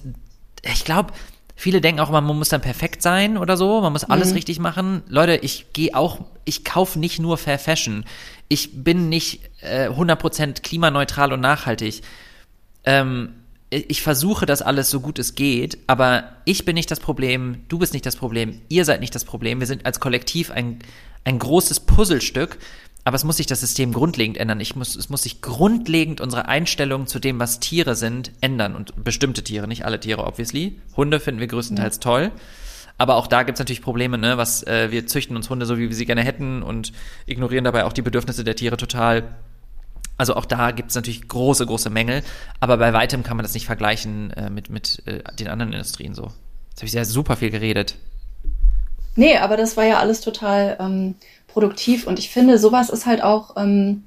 [0.62, 1.12] ich glaube,
[1.56, 4.58] viele denken auch immer, man muss dann perfekt sein oder so, man muss alles richtig
[4.60, 5.02] machen.
[5.08, 8.04] Leute, ich gehe auch, ich kaufe nicht nur Fair Fashion.
[8.48, 12.00] Ich bin nicht äh, 100% klimaneutral und nachhaltig.
[12.84, 13.34] Ähm,
[13.70, 17.78] ich versuche das alles so gut es geht, aber ich bin nicht das Problem, du
[17.78, 19.60] bist nicht das Problem, ihr seid nicht das Problem.
[19.60, 20.78] Wir sind als Kollektiv ein,
[21.24, 22.58] ein großes Puzzlestück,
[23.04, 24.60] aber es muss sich das System grundlegend ändern.
[24.60, 28.74] Ich muss, es muss sich grundlegend unsere Einstellung zu dem, was Tiere sind, ändern.
[28.74, 30.78] Und bestimmte Tiere, nicht alle Tiere, obviously.
[30.96, 32.32] Hunde finden wir größtenteils toll.
[32.98, 34.36] Aber auch da gibt's natürlich Probleme, ne?
[34.36, 36.92] Was, äh, wir züchten uns Hunde so, wie wir sie gerne hätten und
[37.26, 39.36] ignorieren dabei auch die Bedürfnisse der Tiere total.
[40.18, 42.22] Also auch da gibt es natürlich große, große Mängel,
[42.58, 46.12] aber bei weitem kann man das nicht vergleichen äh, mit, mit äh, den anderen Industrien
[46.12, 46.32] so.
[46.70, 47.94] Jetzt habe ich sehr super viel geredet.
[49.14, 51.14] Nee, aber das war ja alles total ähm,
[51.46, 54.04] produktiv und ich finde, sowas ist halt auch ähm,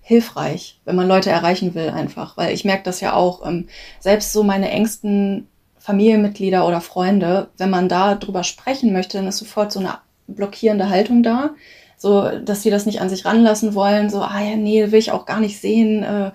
[0.00, 3.68] hilfreich, wenn man Leute erreichen will einfach, weil ich merke das ja auch, ähm,
[4.00, 9.38] selbst so meine engsten Familienmitglieder oder Freunde, wenn man da drüber sprechen möchte, dann ist
[9.38, 11.50] sofort so eine blockierende Haltung da
[11.98, 15.12] so, dass sie das nicht an sich ranlassen wollen, so, ah ja, nee, will ich
[15.12, 16.30] auch gar nicht sehen, äh,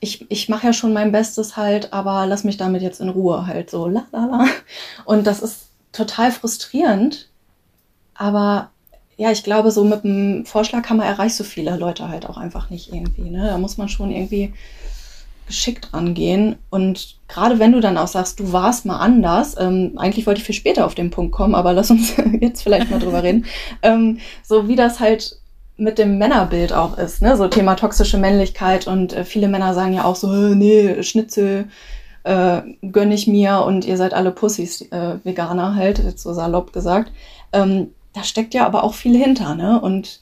[0.00, 3.46] ich, ich mache ja schon mein Bestes halt, aber lass mich damit jetzt in Ruhe
[3.46, 4.46] halt so, la la la.
[5.04, 7.28] Und das ist total frustrierend,
[8.14, 8.70] aber
[9.16, 12.92] ja, ich glaube, so mit dem Vorschlaghammer erreicht so viele Leute halt auch einfach nicht
[12.92, 13.30] irgendwie.
[13.30, 13.46] Ne?
[13.46, 14.52] Da muss man schon irgendwie
[15.46, 16.56] geschickt rangehen.
[16.70, 20.46] Und gerade wenn du dann auch sagst, du warst mal anders, ähm, eigentlich wollte ich
[20.46, 23.46] viel später auf den Punkt kommen, aber lass uns jetzt vielleicht mal drüber reden,
[23.82, 25.36] ähm, so wie das halt
[25.76, 27.36] mit dem Männerbild auch ist, ne?
[27.36, 31.66] so Thema toxische Männlichkeit und äh, viele Männer sagen ja auch so, nee, Schnitzel
[32.24, 36.72] äh, gönne ich mir und ihr seid alle Pussys, äh, Veganer halt, jetzt so salopp
[36.72, 37.10] gesagt.
[37.52, 39.80] Ähm, da steckt ja aber auch viel hinter, ne?
[39.80, 40.20] Und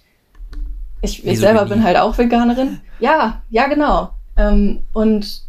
[1.03, 2.81] ich, ich selber bin halt auch Veganerin.
[3.01, 4.11] Ja, ja, genau.
[4.40, 5.42] Ähm, und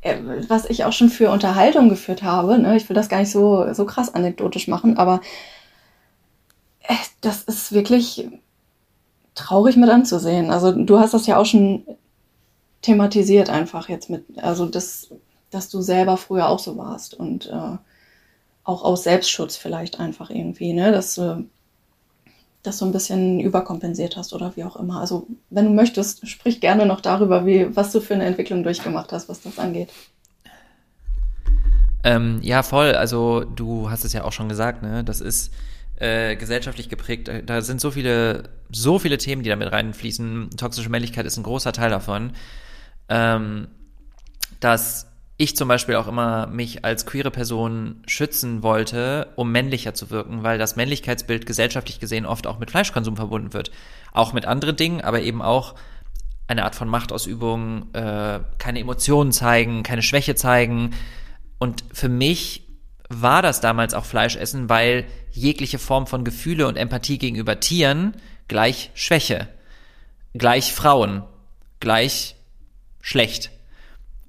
[0.00, 0.16] äh,
[0.48, 3.72] was ich auch schon für Unterhaltung geführt habe, ne, ich will das gar nicht so,
[3.72, 5.20] so krass anekdotisch machen, aber
[6.82, 8.28] äh, das ist wirklich
[9.34, 10.50] traurig mit anzusehen.
[10.50, 11.84] Also du hast das ja auch schon
[12.82, 15.10] thematisiert einfach jetzt mit, also das,
[15.50, 17.76] dass du selber früher auch so warst und äh,
[18.64, 21.48] auch aus Selbstschutz vielleicht einfach irgendwie, ne, dass du
[22.62, 25.00] das so ein bisschen überkompensiert hast oder wie auch immer.
[25.00, 29.12] Also wenn du möchtest, sprich gerne noch darüber, wie, was du für eine Entwicklung durchgemacht
[29.12, 29.90] hast, was das angeht.
[32.04, 32.92] Ähm, ja, voll.
[32.92, 35.04] Also du hast es ja auch schon gesagt, ne?
[35.04, 35.52] Das ist
[35.96, 37.30] äh, gesellschaftlich geprägt.
[37.46, 40.50] Da sind so viele, so viele Themen, die damit reinfließen.
[40.56, 42.32] Toxische Männlichkeit ist ein großer Teil davon.
[43.08, 43.68] Ähm,
[44.60, 45.07] dass
[45.40, 50.42] ich zum Beispiel auch immer mich als queere Person schützen wollte, um männlicher zu wirken,
[50.42, 53.70] weil das Männlichkeitsbild gesellschaftlich gesehen oft auch mit Fleischkonsum verbunden wird.
[54.12, 55.76] Auch mit anderen Dingen, aber eben auch
[56.48, 60.90] eine Art von Machtausübung, äh, keine Emotionen zeigen, keine Schwäche zeigen.
[61.58, 62.66] Und für mich
[63.08, 68.16] war das damals auch Fleischessen, weil jegliche Form von Gefühle und Empathie gegenüber Tieren
[68.48, 69.46] gleich Schwäche,
[70.34, 71.22] gleich Frauen,
[71.78, 72.34] gleich
[73.00, 73.52] schlecht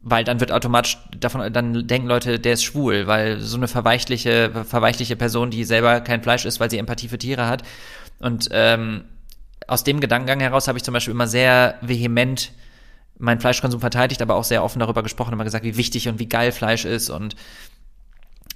[0.01, 4.63] weil dann wird automatisch davon, dann denken Leute, der ist schwul, weil so eine verweichliche,
[4.65, 7.63] verweichliche Person, die selber kein Fleisch isst, weil sie Empathie für Tiere hat.
[8.19, 9.03] Und ähm,
[9.67, 12.51] aus dem Gedankengang heraus habe ich zum Beispiel immer sehr vehement
[13.17, 16.29] meinen Fleischkonsum verteidigt, aber auch sehr offen darüber gesprochen, immer gesagt, wie wichtig und wie
[16.29, 17.35] geil Fleisch ist und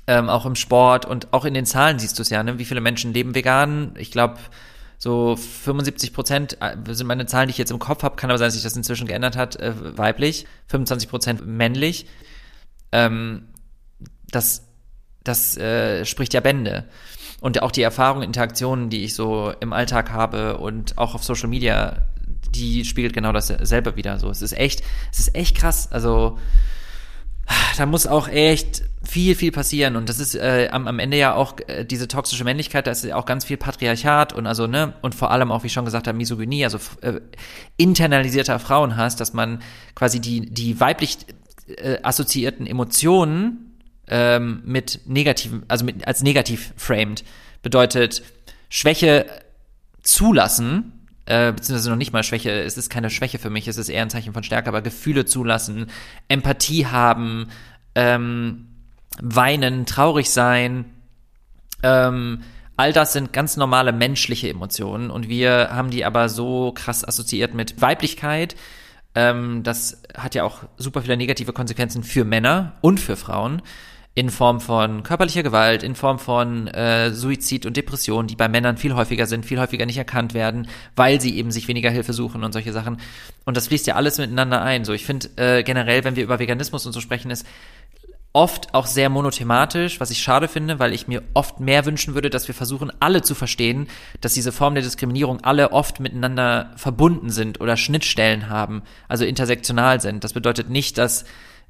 [0.07, 2.59] ähm, auch im Sport und auch in den Zahlen siehst du es ja, ne?
[2.59, 3.93] wie viele Menschen leben vegan.
[3.97, 4.37] Ich glaube,
[5.03, 8.37] so 75 Prozent äh, sind meine Zahlen, die ich jetzt im Kopf habe, kann aber
[8.37, 12.07] sein, dass sich das inzwischen geändert hat, äh, weiblich, 25 Prozent männlich.
[12.93, 13.49] Ähm,
[14.31, 14.65] das
[15.25, 16.85] das äh, spricht ja Bände.
[17.41, 21.49] Und auch die Erfahrungen, Interaktionen, die ich so im Alltag habe und auch auf Social
[21.49, 22.07] Media,
[22.55, 24.19] die spiegelt genau dasselbe wieder.
[24.19, 25.91] So, es ist echt, es ist echt krass.
[25.91, 26.39] Also
[27.77, 29.95] da muss auch echt viel, viel passieren.
[29.95, 33.03] Und das ist äh, am, am Ende ja auch äh, diese toxische Männlichkeit, da ist
[33.03, 35.85] ja auch ganz viel Patriarchat und also, ne, und vor allem auch, wie ich schon
[35.85, 37.19] gesagt habe, Misogynie, also äh,
[37.77, 39.61] internalisierter Frauenhass, dass man
[39.95, 41.17] quasi die, die weiblich
[41.67, 47.23] äh, assoziierten Emotionen ähm, mit negativen, also mit, als negativ framed.
[47.61, 48.23] Bedeutet,
[48.69, 49.25] Schwäche
[50.01, 53.89] zulassen, äh, beziehungsweise noch nicht mal Schwäche, es ist keine Schwäche für mich, es ist
[53.89, 55.87] eher ein Zeichen von Stärke, aber Gefühle zulassen,
[56.27, 57.47] Empathie haben,
[57.95, 58.67] ähm,
[59.21, 60.85] weinen, traurig sein,
[61.83, 62.41] ähm,
[62.75, 65.11] all das sind ganz normale menschliche Emotionen.
[65.11, 68.55] Und wir haben die aber so krass assoziiert mit Weiblichkeit.
[69.15, 73.61] Ähm, das hat ja auch super viele negative Konsequenzen für Männer und für Frauen
[74.15, 78.77] in Form von körperlicher Gewalt, in Form von äh, Suizid und Depression, die bei Männern
[78.77, 82.43] viel häufiger sind, viel häufiger nicht erkannt werden, weil sie eben sich weniger Hilfe suchen
[82.43, 82.97] und solche Sachen.
[83.45, 84.85] Und das fließt ja alles miteinander ein.
[84.85, 87.45] So, ich finde äh, generell, wenn wir über Veganismus und so sprechen, ist
[88.33, 92.31] oft auch sehr monothematisch, was ich schade finde, weil ich mir oft mehr wünschen würde,
[92.31, 93.87] dass wir versuchen, alle zu verstehen,
[94.21, 100.01] dass diese Formen der Diskriminierung alle oft miteinander verbunden sind oder Schnittstellen haben, also intersektional
[100.01, 100.23] sind.
[100.23, 101.25] Das bedeutet nicht, dass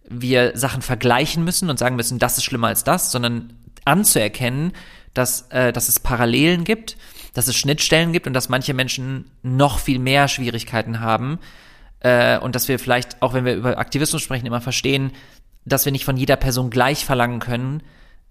[0.09, 3.53] wir Sachen vergleichen müssen und sagen müssen, das ist schlimmer als das, sondern
[3.85, 4.73] anzuerkennen,
[5.13, 6.97] dass, äh, dass es Parallelen gibt,
[7.33, 11.39] dass es Schnittstellen gibt und dass manche Menschen noch viel mehr Schwierigkeiten haben
[12.01, 15.11] äh, und dass wir vielleicht, auch wenn wir über Aktivismus sprechen, immer verstehen,
[15.65, 17.81] dass wir nicht von jeder Person gleich verlangen können,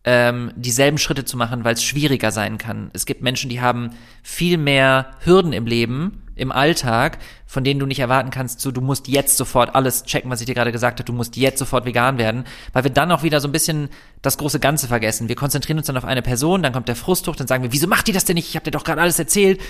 [0.04, 2.90] ähm, dieselben Schritte zu machen, weil es schwieriger sein kann.
[2.92, 3.90] Es gibt Menschen, die haben
[4.22, 8.80] viel mehr Hürden im Leben im Alltag, von denen du nicht erwarten kannst, so du
[8.80, 11.84] musst jetzt sofort alles checken, was ich dir gerade gesagt habe, du musst jetzt sofort
[11.84, 13.90] vegan werden, weil wir dann auch wieder so ein bisschen
[14.22, 15.28] das große Ganze vergessen.
[15.28, 17.72] Wir konzentrieren uns dann auf eine Person, dann kommt der Frust hoch, dann sagen wir,
[17.72, 18.48] wieso macht die das denn nicht?
[18.48, 19.60] Ich habe dir doch gerade alles erzählt.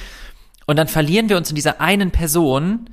[0.67, 2.89] Und dann verlieren wir uns in dieser einen Person,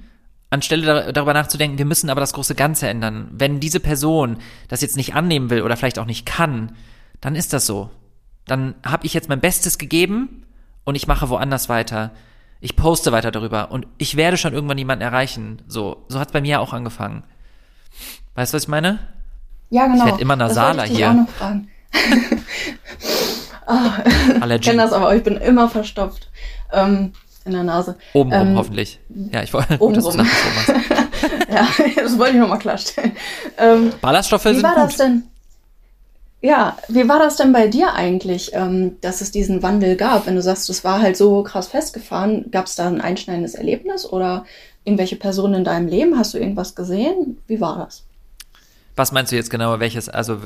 [0.49, 3.29] anstelle darüber nachzudenken, wir müssen aber das große Ganze ändern.
[3.31, 6.71] Wenn diese Person das jetzt nicht annehmen will oder vielleicht auch nicht kann,
[7.21, 7.91] dann ist das so.
[8.45, 10.45] Dann habe ich jetzt mein Bestes gegeben
[10.83, 12.11] und ich mache woanders weiter.
[12.61, 15.61] Ich poste weiter darüber und ich werde schon irgendwann jemanden erreichen.
[15.67, 17.23] So, so hat's bei mir auch angefangen.
[18.35, 18.99] Weißt du, was ich meine?
[19.69, 19.99] Ja, genau.
[19.99, 21.09] Ich werde immer nasaler das ich hier.
[21.09, 21.69] Auch noch fragen.
[23.67, 26.29] oh, ich kenne das aber, ich bin immer verstopft
[26.73, 27.13] ähm,
[27.45, 27.97] in der Nase.
[28.13, 28.99] Oben ähm, hoffentlich.
[29.31, 30.69] Ja, ich wollte, nachgezogen hast.
[31.49, 33.13] ja, das wollte ich nochmal klarstellen.
[33.57, 34.83] Ähm, Ballaststoffe wie sind war gut.
[34.83, 35.23] das denn?
[36.41, 40.25] Ja, wie war das denn bei dir eigentlich, ähm, dass es diesen Wandel gab?
[40.25, 44.05] Wenn du sagst, es war halt so krass festgefahren, gab es da ein einschneidendes Erlebnis
[44.05, 44.45] oder
[44.85, 46.17] irgendwelche Personen in deinem Leben?
[46.17, 47.37] Hast du irgendwas gesehen?
[47.47, 48.05] Wie war das?
[48.95, 50.39] Was meinst du jetzt genau, welches, also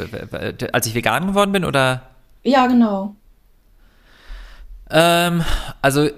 [0.72, 2.02] als ich vegan geworden bin oder?
[2.44, 3.16] Ja, genau.
[4.90, 5.44] Ähm,
[5.82, 6.10] also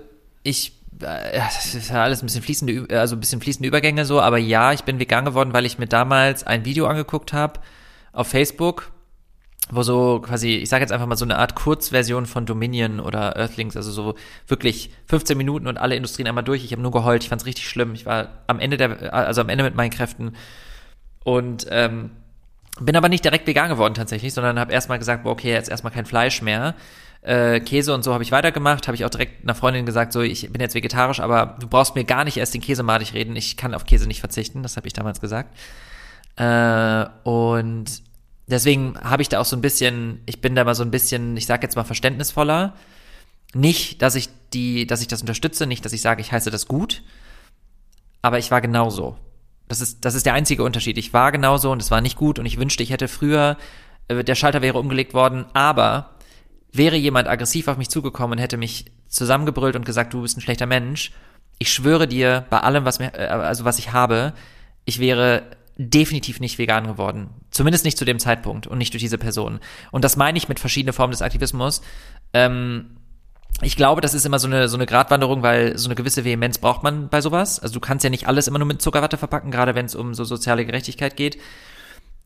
[0.43, 3.67] ich, äh, ja, das ist ja alles ein bisschen fließende, Ü- also ein bisschen fließende
[3.67, 7.33] Übergänge so, aber ja, ich bin vegan geworden, weil ich mir damals ein Video angeguckt
[7.33, 7.59] habe
[8.11, 8.91] auf Facebook,
[9.71, 13.35] wo so quasi, ich sage jetzt einfach mal so eine Art Kurzversion von Dominion oder
[13.35, 14.15] Earthlings, also so
[14.47, 16.63] wirklich 15 Minuten und alle Industrien einmal durch.
[16.63, 17.95] Ich habe nur geheult, ich fand es richtig schlimm.
[17.95, 20.33] Ich war am Ende der, also am Ende mit meinen Kräften
[21.23, 22.11] und ähm,
[22.79, 25.93] bin aber nicht direkt vegan geworden tatsächlich, sondern habe erstmal gesagt, boah, okay, jetzt erstmal
[25.93, 26.75] kein Fleisch mehr.
[27.21, 30.21] Äh, Käse und so habe ich weitergemacht, habe ich auch direkt einer Freundin gesagt, so
[30.21, 33.35] ich bin jetzt vegetarisch, aber du brauchst mir gar nicht erst den Käse madig reden,
[33.35, 35.57] ich kann auf Käse nicht verzichten, das habe ich damals gesagt.
[36.35, 38.03] Äh, und
[38.47, 41.35] deswegen habe ich da auch so ein bisschen, ich bin da mal so ein bisschen,
[41.37, 42.73] ich sag jetzt mal verständnisvoller.
[43.53, 46.67] Nicht, dass ich die, dass ich das unterstütze, nicht, dass ich sage, ich heiße das
[46.67, 47.03] gut,
[48.21, 49.17] aber ich war genauso.
[49.67, 50.97] Das ist, das ist der einzige Unterschied.
[50.97, 53.57] Ich war genauso und es war nicht gut und ich wünschte, ich hätte früher,
[54.07, 56.11] äh, der Schalter wäre umgelegt worden, aber
[56.71, 60.41] wäre jemand aggressiv auf mich zugekommen und hätte mich zusammengebrüllt und gesagt, du bist ein
[60.41, 61.11] schlechter Mensch,
[61.57, 64.33] ich schwöre dir, bei allem, was mir, äh, also was ich habe,
[64.83, 65.43] ich wäre
[65.77, 67.29] definitiv nicht vegan geworden.
[67.51, 69.59] Zumindest nicht zu dem Zeitpunkt und nicht durch diese Person.
[69.91, 71.81] Und das meine ich mit verschiedenen Formen des Aktivismus.
[72.33, 72.97] Ähm,
[73.61, 76.57] ich glaube, das ist immer so eine, so eine Gratwanderung, weil so eine gewisse Vehemenz
[76.57, 77.59] braucht man bei sowas.
[77.59, 80.13] Also du kannst ja nicht alles immer nur mit Zuckerwatte verpacken, gerade wenn es um
[80.13, 81.37] so soziale Gerechtigkeit geht.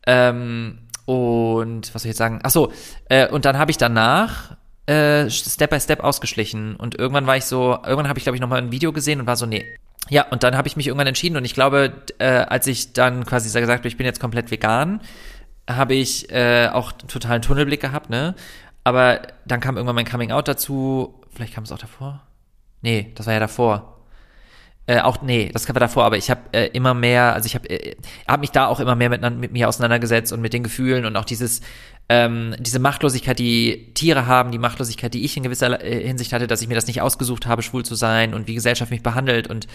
[0.06, 2.40] Ähm, und was soll ich jetzt sagen?
[2.42, 2.72] Ach so,
[3.08, 7.44] äh, und dann habe ich danach äh, Step by Step ausgeschlichen und irgendwann war ich
[7.44, 9.64] so, irgendwann habe ich glaube ich noch mal ein Video gesehen und war so, nee.
[10.10, 13.24] Ja, und dann habe ich mich irgendwann entschieden und ich glaube, äh, als ich dann
[13.24, 15.00] quasi gesagt habe, ich bin jetzt komplett vegan,
[15.68, 18.34] habe ich äh, auch totalen Tunnelblick gehabt, ne?
[18.82, 21.22] Aber dann kam irgendwann mein Coming Out dazu.
[21.32, 22.22] Vielleicht kam es auch davor?
[22.82, 24.00] Nee, das war ja davor.
[24.86, 27.70] Äh, auch, nee, das war davor, aber ich habe äh, immer mehr, also ich habe
[27.70, 27.94] äh,
[28.26, 31.16] hab mich da auch immer mehr mit, mit mir auseinandergesetzt und mit den Gefühlen und
[31.16, 31.60] auch dieses,
[32.08, 36.48] ähm, diese Machtlosigkeit, die Tiere haben, die Machtlosigkeit, die ich in gewisser äh, Hinsicht hatte,
[36.48, 39.46] dass ich mir das nicht ausgesucht habe, schwul zu sein und wie Gesellschaft mich behandelt
[39.46, 39.68] und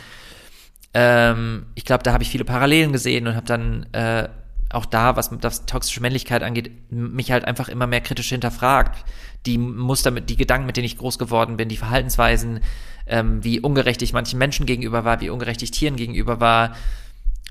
[0.96, 4.30] ähm, ich glaube, da habe ich viele Parallelen gesehen und habe dann äh,
[4.70, 9.04] auch da, was das toxische Männlichkeit angeht, mich halt einfach immer mehr kritisch hinterfragt.
[9.46, 12.62] Die Muster, die Gedanken, mit denen ich groß geworden bin, die Verhaltensweisen,
[13.08, 16.78] ähm, wie ungerecht ich manchen Menschen gegenüber war, wie ungerecht ich Tieren gegenüber war.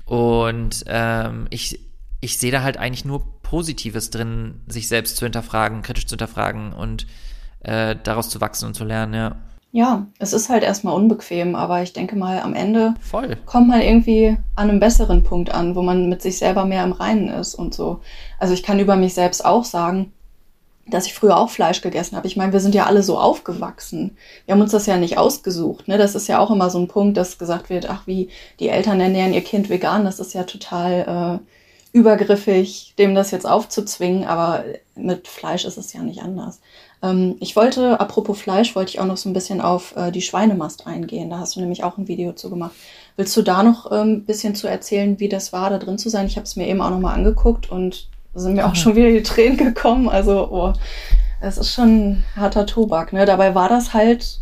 [0.05, 1.79] Und ähm, ich,
[2.21, 6.73] ich sehe da halt eigentlich nur Positives drin, sich selbst zu hinterfragen, kritisch zu hinterfragen
[6.73, 7.05] und
[7.59, 9.35] äh, daraus zu wachsen und zu lernen, ja.
[9.75, 13.35] Ja, es ist halt erstmal unbequem, aber ich denke mal, am Ende Voll.
[13.45, 16.93] kommt man irgendwie an einem besseren Punkt an, wo man mit sich selber mehr im
[16.93, 17.99] Reinen ist und so.
[18.39, 20.13] Also ich kann über mich selbst auch sagen,
[20.87, 22.25] dass ich früher auch Fleisch gegessen habe.
[22.25, 24.15] Ich meine, wir sind ja alle so aufgewachsen.
[24.45, 25.89] Wir haben uns das ja nicht ausgesucht.
[25.89, 25.97] Ne?
[25.97, 28.29] Das ist ja auch immer so ein Punkt, dass gesagt wird, ach wie,
[28.61, 30.05] die Eltern ernähren ihr Kind vegan.
[30.05, 34.23] Das ist ja total äh, übergriffig, dem das jetzt aufzuzwingen.
[34.23, 34.63] Aber
[34.95, 36.61] mit Fleisch ist es ja nicht anders.
[37.05, 40.21] Ähm, ich wollte, apropos Fleisch, wollte ich auch noch so ein bisschen auf äh, die
[40.21, 41.29] Schweinemast eingehen.
[41.29, 42.71] Da hast du nämlich auch ein Video zu gemacht.
[43.15, 46.09] Willst du da noch ein ähm, bisschen zu erzählen, wie das war, da drin zu
[46.09, 46.25] sein?
[46.25, 49.23] Ich habe es mir eben auch nochmal angeguckt und sind mir auch schon wieder die
[49.23, 50.09] Tränen gekommen.
[50.09, 50.73] Also, oh,
[51.41, 53.13] es ist schon harter Tobak.
[53.13, 53.25] Ne?
[53.25, 54.41] Dabei war das halt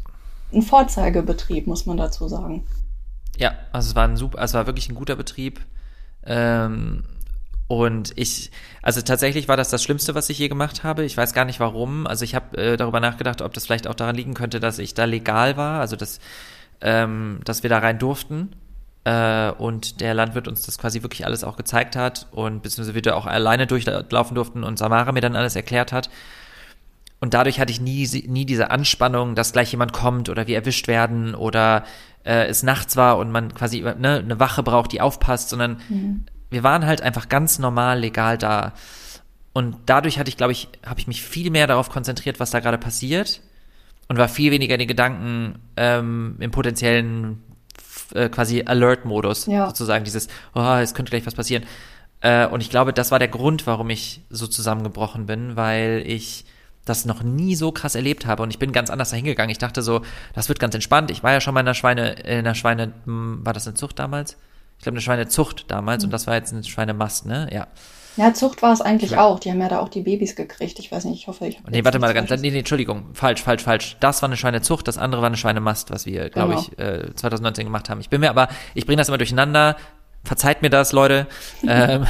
[0.54, 2.66] ein Vorzeigebetrieb, muss man dazu sagen.
[3.38, 5.60] Ja, also es war ein super, also es war wirklich ein guter Betrieb.
[6.26, 7.04] Ähm,
[7.68, 11.06] und ich, also tatsächlich war das das Schlimmste, was ich je gemacht habe.
[11.06, 12.06] Ich weiß gar nicht warum.
[12.08, 14.94] Also ich habe äh, darüber nachgedacht, ob das vielleicht auch daran liegen könnte, dass ich
[14.94, 16.20] da legal war, also dass,
[16.82, 18.56] ähm, dass wir da rein durften.
[19.06, 23.02] Äh, und der Landwirt uns das quasi wirklich alles auch gezeigt hat und beziehungsweise wir
[23.02, 26.10] da auch alleine durchlaufen durften und Samara mir dann alles erklärt hat.
[27.20, 30.88] und dadurch hatte ich nie, nie diese Anspannung, dass gleich jemand kommt oder wir erwischt
[30.88, 31.86] werden oder
[32.24, 36.26] äh, es nachts war und man quasi ne, eine Wache braucht, die aufpasst, sondern mhm.
[36.54, 38.74] Wir waren halt einfach ganz normal legal da.
[39.54, 42.60] Und dadurch hatte ich, glaube ich, habe ich mich viel mehr darauf konzentriert, was da
[42.60, 43.42] gerade passiert
[44.08, 47.44] und war viel weniger in den Gedanken ähm, im potenziellen
[48.14, 49.68] äh, quasi Alert-Modus, ja.
[49.68, 51.64] sozusagen dieses, oh, es könnte gleich was passieren.
[52.22, 56.46] Äh, und ich glaube, das war der Grund, warum ich so zusammengebrochen bin, weil ich
[56.86, 59.50] das noch nie so krass erlebt habe und ich bin ganz anders dahingegangen.
[59.50, 60.02] Ich dachte so,
[60.34, 61.12] das wird ganz entspannt.
[61.12, 63.76] Ich war ja schon mal in der Schweine, in der Schweine, hm, war das eine
[63.76, 64.38] Zucht damals?
[64.84, 66.08] Ich glaube, eine Schweinezucht damals mhm.
[66.08, 67.48] und das war jetzt eine Schweinemast, ne?
[67.54, 67.68] Ja.
[68.18, 69.24] Ja, Zucht war es eigentlich ja.
[69.24, 69.40] auch.
[69.40, 70.78] Die haben ja da auch die Babys gekriegt.
[70.78, 71.72] Ich weiß nicht, ich hoffe, ich habe.
[71.72, 73.06] Nee, warte mal, ganz, nee, nee, Entschuldigung.
[73.14, 73.96] Falsch, falsch, falsch.
[74.02, 76.68] Das war eine Schweinezucht, das andere war eine Schweinemast, was wir, glaube genau.
[76.70, 78.02] ich, äh, 2019 gemacht haben.
[78.02, 79.78] Ich bin mir aber, ich bringe das immer durcheinander.
[80.26, 81.28] Verzeiht mir das, Leute.
[81.66, 82.06] ähm,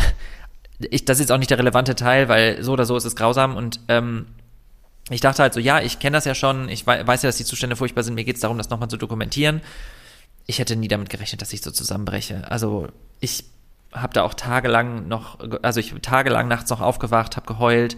[0.79, 3.15] ich, das ist jetzt auch nicht der relevante Teil, weil so oder so ist es
[3.15, 4.25] grausam und ähm,
[5.11, 7.45] ich dachte halt so, ja, ich kenne das ja schon, ich weiß ja, dass die
[7.45, 9.61] Zustände furchtbar sind, mir geht es darum, das nochmal zu dokumentieren.
[10.45, 12.49] Ich hätte nie damit gerechnet, dass ich so zusammenbreche.
[12.49, 12.87] Also
[13.19, 13.45] ich
[13.93, 17.95] habe da auch tagelang noch, also ich tagelang nachts noch aufgewacht, habe geheult.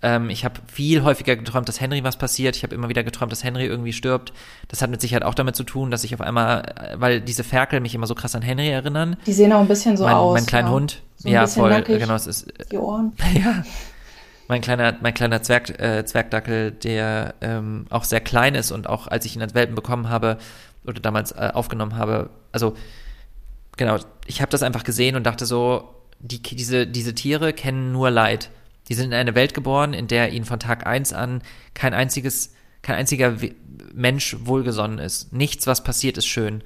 [0.00, 2.56] Ähm, ich habe viel häufiger geträumt, dass Henry was passiert.
[2.56, 4.32] Ich habe immer wieder geträumt, dass Henry irgendwie stirbt.
[4.68, 7.80] Das hat mit Sicherheit auch damit zu tun, dass ich auf einmal, weil diese Ferkel
[7.80, 9.16] mich immer so krass an Henry erinnern.
[9.26, 10.34] Die sehen auch ein bisschen so mein, aus.
[10.34, 10.74] Mein kleiner ja.
[10.74, 11.02] Hund.
[11.16, 11.70] So ja, voll.
[11.70, 12.46] Nackig, genau, es ist.
[12.70, 13.12] Die Ohren.
[13.34, 13.64] Ja
[14.48, 19.06] mein kleiner, mein kleiner Zwerg, äh, Zwergdackel, der ähm, auch sehr klein ist und auch
[19.06, 20.38] als ich ihn als Welpen bekommen habe
[20.88, 22.74] oder damals äh, aufgenommen habe, also
[23.76, 28.10] genau, ich habe das einfach gesehen und dachte so, die, diese, diese Tiere kennen nur
[28.10, 28.50] Leid.
[28.88, 31.42] Die sind in eine Welt geboren, in der ihnen von Tag eins an
[31.74, 33.36] kein einziges, kein einziger
[33.94, 35.32] Mensch wohlgesonnen ist.
[35.32, 36.62] Nichts, was passiert, ist schön.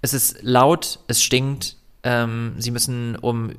[0.00, 3.52] Es ist laut, es stinkt, ähm, sie müssen um,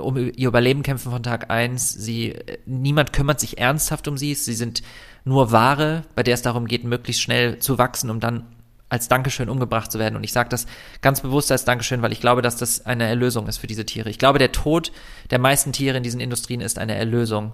[0.00, 1.92] um ihr Überleben kämpfen von Tag eins.
[1.92, 2.34] Sie,
[2.66, 4.34] niemand kümmert sich ernsthaft um sie.
[4.34, 4.82] Sie sind
[5.24, 8.46] nur Ware, bei der es darum geht, möglichst schnell zu wachsen, um dann
[8.90, 10.16] als Dankeschön umgebracht zu werden.
[10.16, 10.66] Und ich sage das
[11.00, 14.10] ganz bewusst als Dankeschön, weil ich glaube, dass das eine Erlösung ist für diese Tiere.
[14.10, 14.92] Ich glaube, der Tod
[15.30, 17.52] der meisten Tiere in diesen Industrien ist eine Erlösung.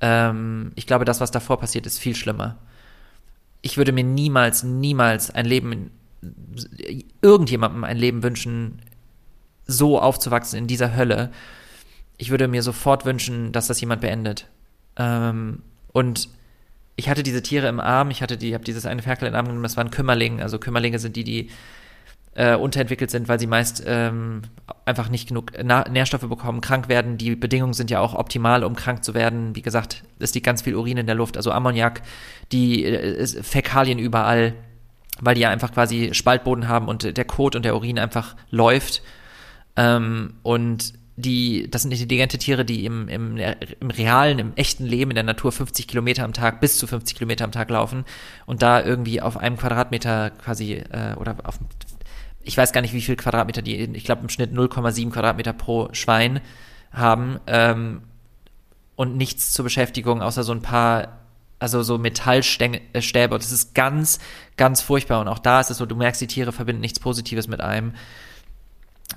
[0.00, 2.56] Ähm, ich glaube, das, was davor passiert, ist viel schlimmer.
[3.60, 5.90] Ich würde mir niemals, niemals ein Leben,
[7.20, 8.80] irgendjemandem ein Leben wünschen,
[9.66, 11.30] so aufzuwachsen in dieser Hölle.
[12.16, 14.46] Ich würde mir sofort wünschen, dass das jemand beendet.
[14.96, 15.62] Ähm,
[15.92, 16.28] und
[16.98, 19.46] ich hatte diese Tiere im Arm, ich hatte die, habe dieses eine Ferkel im Arm
[19.46, 20.42] genommen, das waren Kümmerlinge.
[20.42, 21.50] Also Kümmerlinge sind die, die
[22.34, 24.42] äh, unterentwickelt sind, weil sie meist ähm,
[24.84, 27.16] einfach nicht genug Na Nährstoffe bekommen, krank werden.
[27.16, 29.54] Die Bedingungen sind ja auch optimal, um krank zu werden.
[29.54, 32.02] Wie gesagt, es liegt ganz viel Urin in der Luft, also Ammoniak,
[32.50, 34.54] die äh, Fäkalien überall,
[35.20, 39.02] weil die ja einfach quasi Spaltboden haben und der Kot und der Urin einfach läuft
[39.76, 45.10] ähm, und die, das sind intelligente Tiere, die im, im, im realen, im echten Leben
[45.10, 48.04] in der Natur 50 Kilometer am Tag, bis zu 50 Kilometer am Tag laufen
[48.46, 51.58] und da irgendwie auf einem Quadratmeter quasi, äh, oder auf,
[52.42, 55.88] ich weiß gar nicht, wie viel Quadratmeter die, ich glaube im Schnitt 0,7 Quadratmeter pro
[55.92, 56.40] Schwein
[56.92, 58.02] haben ähm,
[58.94, 61.18] und nichts zur Beschäftigung, außer so ein paar,
[61.58, 63.34] also so Metallstäbe.
[63.34, 64.20] Und das ist ganz,
[64.56, 65.20] ganz furchtbar.
[65.20, 67.92] Und auch da ist es so, du merkst, die Tiere verbinden nichts Positives mit einem.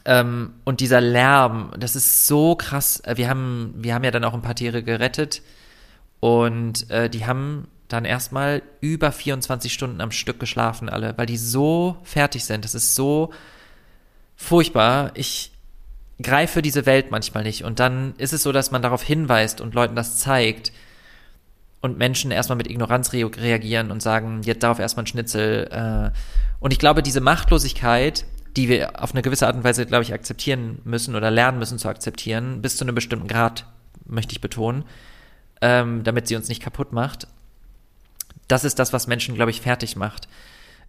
[0.05, 3.01] Ähm, und dieser Lärm, das ist so krass.
[3.01, 5.41] Äh, wir haben, wir haben ja dann auch ein paar Tiere gerettet
[6.19, 11.37] und äh, die haben dann erstmal über 24 Stunden am Stück geschlafen, alle, weil die
[11.37, 12.63] so fertig sind.
[12.63, 13.31] Das ist so
[14.37, 15.11] furchtbar.
[15.15, 15.51] Ich
[16.21, 17.63] greife diese Welt manchmal nicht.
[17.63, 20.71] Und dann ist es so, dass man darauf hinweist und Leuten das zeigt
[21.81, 25.67] und Menschen erstmal mit Ignoranz re reagieren und sagen, jetzt darauf erstmal ein Schnitzel.
[25.71, 26.17] Äh.
[26.59, 28.25] Und ich glaube, diese Machtlosigkeit
[28.57, 31.79] die wir auf eine gewisse Art und Weise, glaube ich, akzeptieren müssen oder lernen müssen
[31.79, 33.65] zu akzeptieren, bis zu einem bestimmten Grad,
[34.05, 34.83] möchte ich betonen,
[35.61, 37.27] ähm, damit sie uns nicht kaputt macht.
[38.47, 40.27] Das ist das, was Menschen, glaube ich, fertig macht.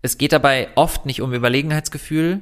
[0.01, 2.41] Es geht dabei oft nicht um Überlegenheitsgefühl,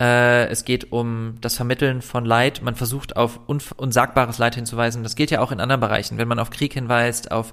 [0.00, 2.62] äh, es geht um das Vermitteln von Leid.
[2.62, 5.02] Man versucht auf unsagbares Leid hinzuweisen.
[5.02, 6.18] Das gilt ja auch in anderen Bereichen.
[6.18, 7.52] Wenn man auf Krieg hinweist, auf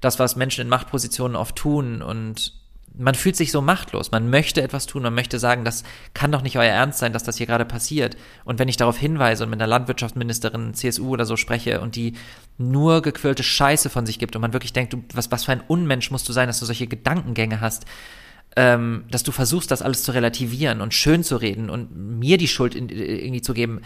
[0.00, 2.54] das, was Menschen in Machtpositionen oft tun und
[2.96, 4.10] man fühlt sich so machtlos.
[4.10, 5.82] Man möchte etwas tun, man möchte sagen, das
[6.14, 8.16] kann doch nicht euer Ernst sein, dass das hier gerade passiert.
[8.44, 12.14] Und wenn ich darauf hinweise und mit einer Landwirtschaftsministerin CSU oder so spreche und die
[12.58, 15.62] nur gequirlte Scheiße von sich gibt und man wirklich denkt, du, was, was für ein
[15.66, 17.86] Unmensch musst du sein, dass du solche Gedankengänge hast,
[18.56, 22.48] ähm, dass du versuchst, das alles zu relativieren und schön zu reden und mir die
[22.48, 23.80] Schuld in, irgendwie zu geben,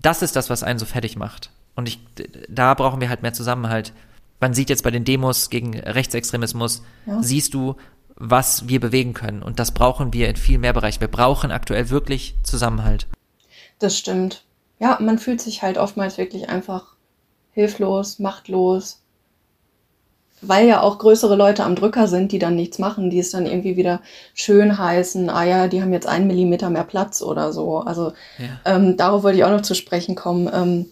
[0.00, 1.50] das ist das, was einen so fertig macht.
[1.74, 2.00] Und ich,
[2.48, 3.92] da brauchen wir halt mehr Zusammenhalt.
[4.40, 7.22] Man sieht jetzt bei den Demos gegen Rechtsextremismus, ja.
[7.22, 7.76] siehst du,
[8.16, 9.42] was wir bewegen können.
[9.42, 11.00] Und das brauchen wir in viel mehr Bereichen.
[11.00, 13.06] Wir brauchen aktuell wirklich Zusammenhalt.
[13.78, 14.44] Das stimmt.
[14.78, 16.96] Ja, man fühlt sich halt oftmals wirklich einfach
[17.52, 19.00] hilflos, machtlos.
[20.42, 23.46] weil ja auch größere Leute am Drücker sind, die dann nichts machen, die es dann
[23.46, 24.00] irgendwie wieder
[24.34, 27.78] schön heißen, ah ja, die haben jetzt einen Millimeter mehr Platz oder so.
[27.78, 28.60] Also ja.
[28.64, 30.50] ähm, darauf wollte ich auch noch zu sprechen kommen.
[30.52, 30.86] Ähm,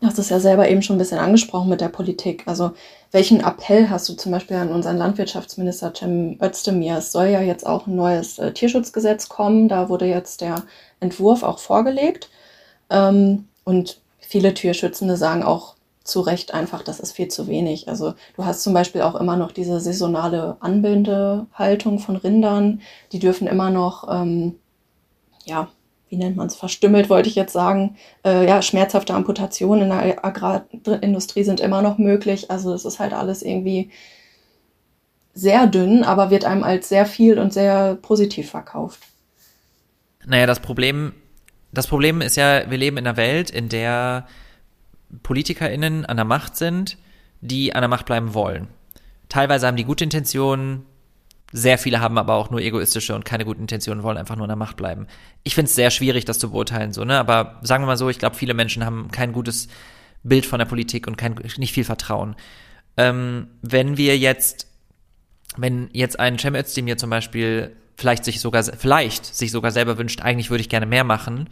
[0.00, 2.42] du hast es ja selber eben schon ein bisschen angesprochen mit der Politik.
[2.46, 2.72] Also
[3.16, 6.98] welchen Appell hast du zum Beispiel an unseren Landwirtschaftsminister Cem Özdemir?
[6.98, 9.70] Es soll ja jetzt auch ein neues äh, Tierschutzgesetz kommen.
[9.70, 10.64] Da wurde jetzt der
[11.00, 12.28] Entwurf auch vorgelegt.
[12.90, 17.88] Ähm, und viele Tierschützende sagen auch, zu Recht einfach, das ist viel zu wenig.
[17.88, 22.82] Also du hast zum Beispiel auch immer noch diese saisonale Anbindehaltung von Rindern.
[23.12, 24.56] Die dürfen immer noch, ähm,
[25.46, 25.68] ja,
[26.08, 27.96] wie nennt man es, verstümmelt, wollte ich jetzt sagen.
[28.24, 32.50] Äh, ja, schmerzhafte Amputationen in der Agrarindustrie sind immer noch möglich.
[32.50, 33.90] Also es ist halt alles irgendwie
[35.34, 39.00] sehr dünn, aber wird einem als sehr viel und sehr positiv verkauft.
[40.24, 41.12] Naja, das Problem,
[41.72, 44.26] das Problem ist ja, wir leben in einer Welt, in der
[45.22, 46.98] PolitikerInnen an der Macht sind,
[47.40, 48.68] die an der Macht bleiben wollen.
[49.28, 50.86] Teilweise haben die gute Intentionen,
[51.52, 54.50] sehr viele haben aber auch nur egoistische und keine guten Intentionen, wollen einfach nur an
[54.50, 55.06] der Macht bleiben.
[55.44, 57.18] Ich finde es sehr schwierig, das zu beurteilen, so, ne?
[57.18, 59.68] Aber sagen wir mal so, ich glaube, viele Menschen haben kein gutes
[60.22, 62.34] Bild von der Politik und kein, nicht viel Vertrauen.
[62.96, 64.66] Ähm, wenn wir jetzt,
[65.56, 70.22] wenn jetzt ein Cem Özdemir zum Beispiel vielleicht sich sogar, vielleicht sich sogar selber wünscht,
[70.22, 71.48] eigentlich würde ich gerne mehr machen,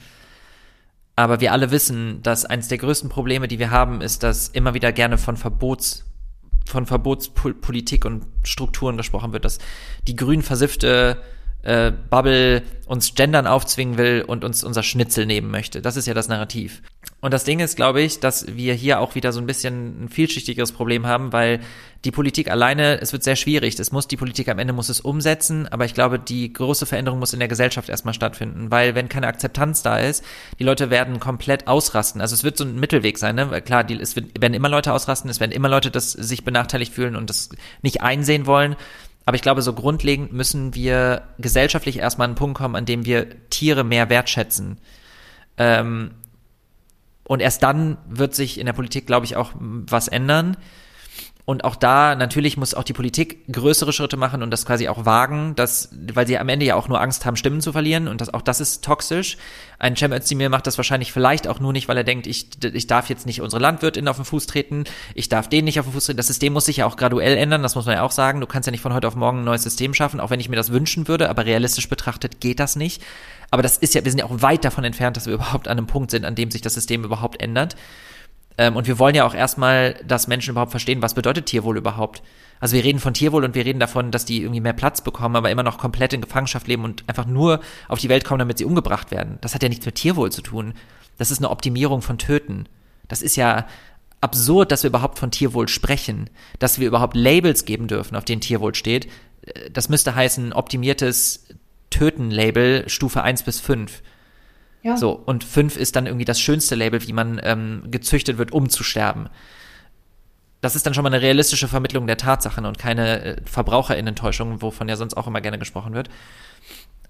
[1.17, 4.75] aber wir alle wissen, dass eines der größten Probleme, die wir haben, ist, dass immer
[4.75, 6.05] wieder gerne von Verbots,
[6.65, 9.59] von Verbotspolitik und Strukturen gesprochen wird, dass
[10.07, 11.21] die grün versiffte
[11.63, 15.83] äh, Bubble uns Gendern aufzwingen will und uns unser Schnitzel nehmen möchte.
[15.83, 16.83] Das ist ja das Narrativ.
[17.25, 20.09] Und das Ding ist, glaube ich, dass wir hier auch wieder so ein bisschen ein
[20.11, 21.61] vielschichtigeres Problem haben, weil
[22.05, 23.81] die Politik alleine, es wird sehr schwierig.
[23.81, 27.21] Es muss die Politik am Ende muss es umsetzen, aber ich glaube, die große Veränderung
[27.21, 30.23] muss in der Gesellschaft erstmal stattfinden, weil wenn keine Akzeptanz da ist,
[30.59, 32.21] die Leute werden komplett ausrasten.
[32.21, 33.63] Also es wird so ein Mittelweg sein, ne?
[33.63, 36.93] Klar, die, es wird, werden immer Leute ausrasten, es werden immer Leute, das sich benachteiligt
[36.93, 37.49] fühlen und das
[37.81, 38.77] nicht einsehen wollen.
[39.25, 43.07] Aber ich glaube, so grundlegend müssen wir gesellschaftlich erstmal an einen Punkt kommen, an dem
[43.07, 44.77] wir Tiere mehr wertschätzen.
[45.57, 46.11] Ähm,
[47.25, 50.57] und erst dann wird sich in der Politik, glaube ich, auch was ändern.
[51.47, 55.05] Und auch da, natürlich muss auch die Politik größere Schritte machen und das quasi auch
[55.05, 58.23] wagen, dass, weil sie am Ende ja auch nur Angst haben, Stimmen zu verlieren und
[58.23, 59.37] das, auch das ist toxisch.
[59.79, 62.87] Ein Cem Özdemir macht das wahrscheinlich vielleicht auch nur nicht, weil er denkt, ich, ich
[62.87, 65.93] darf jetzt nicht unsere Landwirtin auf den Fuß treten, ich darf den nicht auf den
[65.93, 66.17] Fuß treten.
[66.17, 68.41] Das System muss sich ja auch graduell ändern, das muss man ja auch sagen.
[68.41, 70.49] Du kannst ja nicht von heute auf morgen ein neues System schaffen, auch wenn ich
[70.49, 73.03] mir das wünschen würde, aber realistisch betrachtet geht das nicht.
[73.55, 75.79] Aber das ist ja, wir sind ja auch weit davon entfernt, dass wir überhaupt an
[75.79, 77.77] einem Punkt sind, an dem sich das System überhaupt ändert.
[78.59, 82.21] Ähm, und wir wollen ja auch erstmal, dass Menschen überhaupt verstehen, was bedeutet Tierwohl überhaupt.
[82.59, 85.37] Also wir reden von Tierwohl und wir reden davon, dass die irgendwie mehr Platz bekommen,
[85.37, 88.59] aber immer noch komplett in Gefangenschaft leben und einfach nur auf die Welt kommen, damit
[88.59, 89.39] sie umgebracht werden.
[89.41, 90.75] Das hat ja nichts mit Tierwohl zu tun.
[91.17, 92.67] Das ist eine Optimierung von Töten.
[93.07, 93.69] Das ist ja
[94.21, 96.29] absurd, dass wir überhaupt von Tierwohl sprechen,
[96.59, 99.07] dass wir überhaupt Labels geben dürfen, auf denen Tierwohl steht.
[99.43, 101.47] Äh, das müsste heißen optimiertes
[101.95, 104.03] Töten-Label Stufe 1 bis 5.
[104.83, 104.97] Ja.
[104.97, 108.69] So, und fünf ist dann irgendwie das schönste Label, wie man ähm, gezüchtet wird, um
[108.69, 109.29] zu sterben.
[110.61, 114.89] Das ist dann schon mal eine realistische Vermittlung der Tatsachen und keine äh, Verbraucherinnentäuschung, wovon
[114.89, 116.11] ja sonst auch immer gerne gesprochen wird.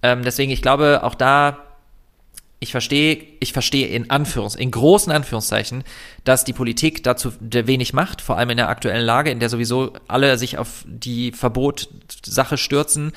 [0.03, 1.64] Ähm, deswegen, ich glaube, auch da,
[2.61, 5.82] ich verstehe, ich verstehe in Anführungs, in großen Anführungszeichen,
[6.24, 9.95] dass die Politik dazu wenig macht, vor allem in der aktuellen Lage, in der sowieso
[10.09, 13.12] alle sich auf die Verbot-Sache stürzen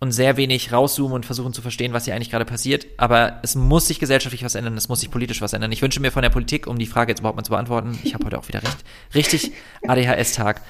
[0.00, 2.86] und sehr wenig rauszoomen und versuchen zu verstehen, was hier eigentlich gerade passiert.
[2.96, 5.70] Aber es muss sich gesellschaftlich was ändern, es muss sich politisch was ändern.
[5.72, 8.14] Ich wünsche mir von der Politik, um die Frage jetzt überhaupt mal zu beantworten, ich
[8.14, 8.78] habe heute auch wieder recht,
[9.14, 9.52] richtig
[9.86, 10.62] ADHS-Tag.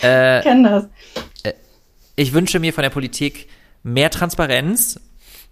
[0.00, 0.84] Äh, Kenn das.
[1.42, 1.54] Äh,
[2.14, 3.48] ich wünsche mir von der Politik
[3.82, 5.00] mehr Transparenz,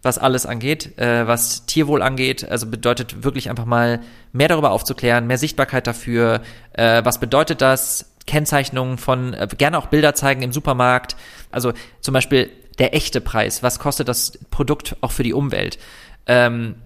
[0.02, 2.48] was alles angeht, äh, was Tierwohl angeht.
[2.48, 4.00] Also bedeutet wirklich einfach mal
[4.32, 6.40] mehr darüber aufzuklären, mehr Sichtbarkeit dafür.
[6.72, 8.12] Äh, was bedeutet das?
[8.26, 11.16] Kennzeichnungen von, äh, gerne auch Bilder zeigen im Supermarkt.
[11.50, 13.62] Also zum Beispiel der echte Preis.
[13.62, 15.78] Was kostet das Produkt auch für die Umwelt?
[16.26, 16.76] Ähm,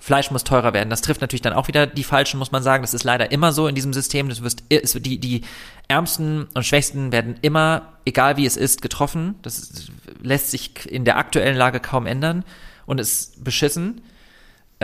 [0.00, 0.90] Fleisch muss teurer werden.
[0.90, 2.82] Das trifft natürlich dann auch wieder die Falschen, muss man sagen.
[2.82, 4.28] Das ist leider immer so in diesem System.
[4.28, 5.42] Das wirst, die, die
[5.86, 9.36] Ärmsten und Schwächsten werden immer, egal wie es ist, getroffen.
[9.42, 12.44] Das lässt sich in der aktuellen Lage kaum ändern
[12.84, 14.00] und ist beschissen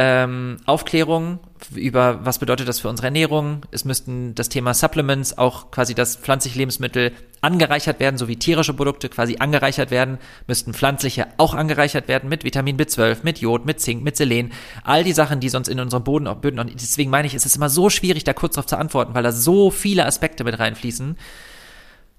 [0.01, 1.41] ähm, Aufklärung
[1.75, 3.63] über, was bedeutet das für unsere Ernährung.
[3.73, 8.75] Es müssten das Thema Supplements, auch quasi das pflanzliche Lebensmittel angereichert werden, so wie tierische
[8.75, 13.81] Produkte quasi angereichert werden, müssten pflanzliche auch angereichert werden mit Vitamin B12, mit Jod, mit
[13.81, 14.53] Zink, mit Selen.
[14.85, 17.45] All die Sachen, die sonst in unserem Boden auch Böden, und deswegen meine ich, es
[17.45, 20.61] ist immer so schwierig, da kurz darauf zu antworten, weil da so viele Aspekte mit
[20.61, 21.19] reinfließen.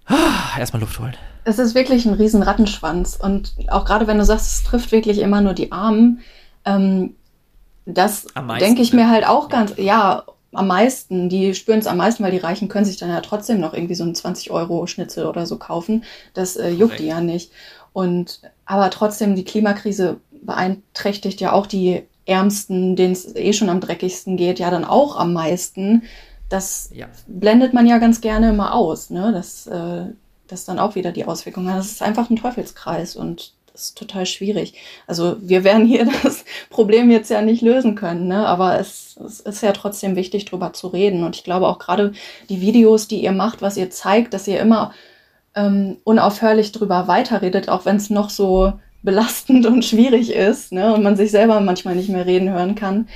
[0.05, 1.15] Ah, erstmal Luft holen.
[1.45, 5.19] Es ist wirklich ein riesen Rattenschwanz und auch gerade wenn du sagst, es trifft wirklich
[5.19, 6.19] immer nur die Armen,
[6.65, 7.15] ähm,
[7.85, 8.27] das
[8.59, 12.31] denke ich mir halt auch ganz, ja, am meisten, die spüren es am meisten, weil
[12.31, 16.03] die Reichen können sich dann ja trotzdem noch irgendwie so einen 20-Euro-Schnitzel oder so kaufen.
[16.33, 16.99] Das äh, juckt Correct.
[16.99, 17.51] die ja nicht.
[17.93, 23.81] Und aber trotzdem, die Klimakrise beeinträchtigt ja auch die Ärmsten, denen es eh schon am
[23.81, 26.03] dreckigsten geht, ja dann auch am meisten.
[26.47, 27.07] Das ja.
[27.27, 29.31] blendet man ja ganz gerne immer aus, ne?
[29.31, 30.05] Das, äh,
[30.47, 31.79] das dann auch wieder die Auswirkungen hat.
[31.79, 34.73] Das ist einfach ein Teufelskreis und ist total schwierig.
[35.07, 38.45] Also wir werden hier das Problem jetzt ja nicht lösen können, ne?
[38.45, 41.23] aber es, es ist ja trotzdem wichtig, drüber zu reden.
[41.23, 42.13] Und ich glaube auch gerade
[42.49, 44.93] die Videos, die ihr macht, was ihr zeigt, dass ihr immer
[45.55, 50.93] ähm, unaufhörlich drüber weiterredet, auch wenn es noch so belastend und schwierig ist ne?
[50.93, 53.07] und man sich selber manchmal nicht mehr reden hören kann.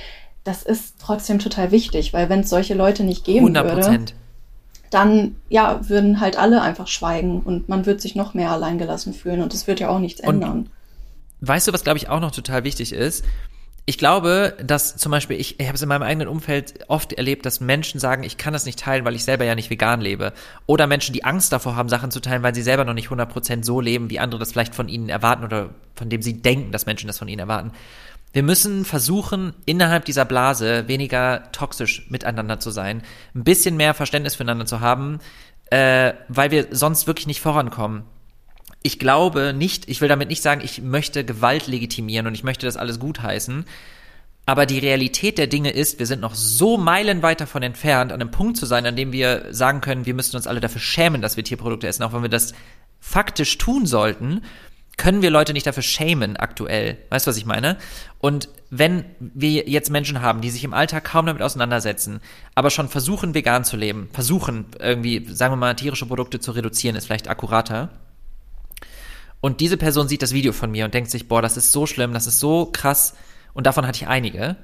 [0.44, 3.64] Das ist trotzdem total wichtig, weil wenn es solche Leute nicht geben 100%.
[3.64, 4.04] würde,
[4.94, 9.42] dann ja, würden halt alle einfach schweigen und man wird sich noch mehr alleingelassen fühlen
[9.42, 10.70] und das wird ja auch nichts und ändern.
[11.40, 13.24] Weißt du, was glaube ich auch noch total wichtig ist?
[13.86, 17.44] Ich glaube, dass zum Beispiel, ich, ich habe es in meinem eigenen Umfeld oft erlebt,
[17.44, 20.32] dass Menschen sagen, ich kann das nicht teilen, weil ich selber ja nicht vegan lebe.
[20.64, 23.62] Oder Menschen, die Angst davor haben, Sachen zu teilen, weil sie selber noch nicht 100%
[23.62, 26.86] so leben, wie andere das vielleicht von ihnen erwarten oder von dem sie denken, dass
[26.86, 27.72] Menschen das von ihnen erwarten.
[28.34, 34.34] Wir müssen versuchen, innerhalb dieser Blase weniger toxisch miteinander zu sein, ein bisschen mehr Verständnis
[34.34, 35.20] füreinander zu haben,
[35.70, 38.02] äh, weil wir sonst wirklich nicht vorankommen.
[38.82, 42.66] Ich glaube nicht, ich will damit nicht sagen, ich möchte Gewalt legitimieren und ich möchte
[42.66, 43.66] das alles gutheißen.
[44.46, 48.32] Aber die Realität der Dinge ist, wir sind noch so meilenweit davon entfernt, an einem
[48.32, 51.36] Punkt zu sein, an dem wir sagen können, wir müssen uns alle dafür schämen, dass
[51.36, 52.52] wir Tierprodukte essen, auch wenn wir das
[52.98, 54.42] faktisch tun sollten
[54.96, 56.98] können wir Leute nicht dafür schämen aktuell.
[57.10, 57.78] Weißt du, was ich meine?
[58.20, 62.20] Und wenn wir jetzt Menschen haben, die sich im Alltag kaum damit auseinandersetzen,
[62.54, 66.96] aber schon versuchen, vegan zu leben, versuchen irgendwie, sagen wir mal, tierische Produkte zu reduzieren,
[66.96, 67.90] ist vielleicht akkurater.
[69.40, 71.86] Und diese Person sieht das Video von mir und denkt sich, boah, das ist so
[71.86, 73.14] schlimm, das ist so krass.
[73.52, 74.56] Und davon hatte ich einige.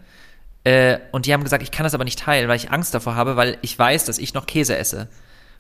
[0.64, 3.14] Äh, und die haben gesagt, ich kann das aber nicht teilen, weil ich Angst davor
[3.14, 5.08] habe, weil ich weiß, dass ich noch Käse esse.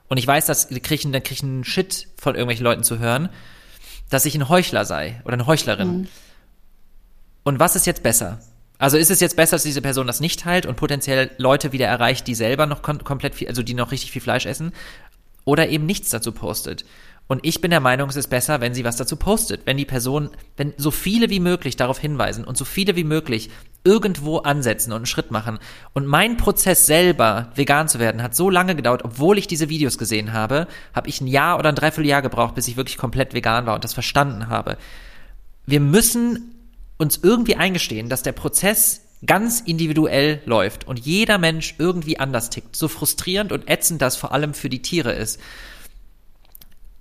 [0.08, 3.28] Und ich weiß, dass die kriegen, dann kriegen einen Shit von irgendwelchen Leuten zu hören
[4.10, 5.98] dass ich ein Heuchler sei oder eine Heuchlerin.
[5.98, 6.08] Mhm.
[7.44, 8.40] Und was ist jetzt besser?
[8.78, 11.86] Also ist es jetzt besser, dass diese Person das nicht teilt und potenziell Leute wieder
[11.86, 14.72] erreicht, die selber noch kom komplett viel, also die noch richtig viel Fleisch essen,
[15.44, 16.84] oder eben nichts dazu postet?
[17.30, 19.60] Und ich bin der Meinung, es ist besser, wenn sie was dazu postet.
[19.64, 23.50] Wenn die Person, wenn so viele wie möglich darauf hinweisen und so viele wie möglich
[23.84, 25.60] irgendwo ansetzen und einen Schritt machen.
[25.92, 29.96] Und mein Prozess selber, vegan zu werden, hat so lange gedauert, obwohl ich diese Videos
[29.96, 33.64] gesehen habe, habe ich ein Jahr oder ein Dreivierteljahr gebraucht, bis ich wirklich komplett vegan
[33.64, 34.76] war und das verstanden habe.
[35.66, 36.56] Wir müssen
[36.98, 42.74] uns irgendwie eingestehen, dass der Prozess ganz individuell läuft und jeder Mensch irgendwie anders tickt.
[42.74, 45.38] So frustrierend und ätzend das vor allem für die Tiere ist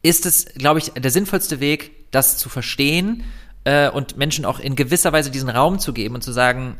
[0.01, 3.23] ist es, glaube ich, der sinnvollste Weg, das zu verstehen
[3.63, 6.77] äh, und Menschen auch in gewisser Weise diesen Raum zu geben und zu sagen,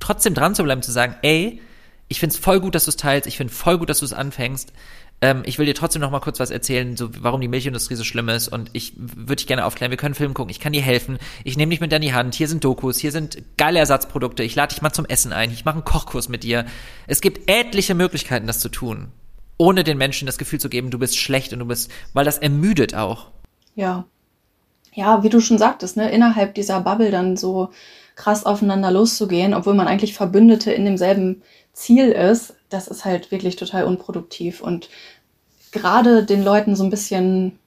[0.00, 1.60] trotzdem dran zu bleiben, zu sagen, ey,
[2.08, 4.12] ich find's voll gut, dass du es teilst, ich find voll gut, dass du es
[4.12, 4.72] anfängst.
[5.20, 8.04] Ähm, ich will dir trotzdem noch mal kurz was erzählen, so warum die Milchindustrie so
[8.04, 9.90] schlimm ist und ich würde dich gerne aufklären.
[9.90, 11.18] Wir können Film gucken, ich kann dir helfen.
[11.44, 12.34] Ich nehme dich mit in die Hand.
[12.34, 14.42] Hier sind Dokus, hier sind geile Ersatzprodukte.
[14.44, 15.50] Ich lade dich mal zum Essen ein.
[15.50, 16.66] Ich mache einen Kochkurs mit dir.
[17.06, 19.08] Es gibt etliche Möglichkeiten, das zu tun
[19.58, 22.38] ohne den Menschen das Gefühl zu geben, du bist schlecht und du bist, weil das
[22.38, 23.26] ermüdet auch.
[23.74, 24.06] Ja.
[24.94, 27.68] Ja, wie du schon sagtest, ne, innerhalb dieser Bubble dann so
[28.16, 31.42] krass aufeinander loszugehen, obwohl man eigentlich Verbündete in demselben
[31.72, 34.88] Ziel ist, das ist halt wirklich total unproduktiv und
[35.70, 37.58] gerade den Leuten so ein bisschen,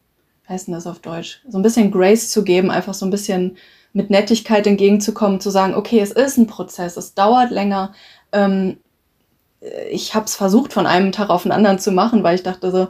[0.46, 3.12] wie heißt denn das auf Deutsch, so ein bisschen Grace zu geben, einfach so ein
[3.12, 3.58] bisschen
[3.94, 7.94] mit Nettigkeit entgegenzukommen, zu sagen, okay, es ist ein Prozess, es dauert länger,
[8.34, 8.78] ähm,
[9.89, 12.72] ich habe es versucht, von einem Tag auf den anderen zu machen, weil ich dachte
[12.72, 12.88] so,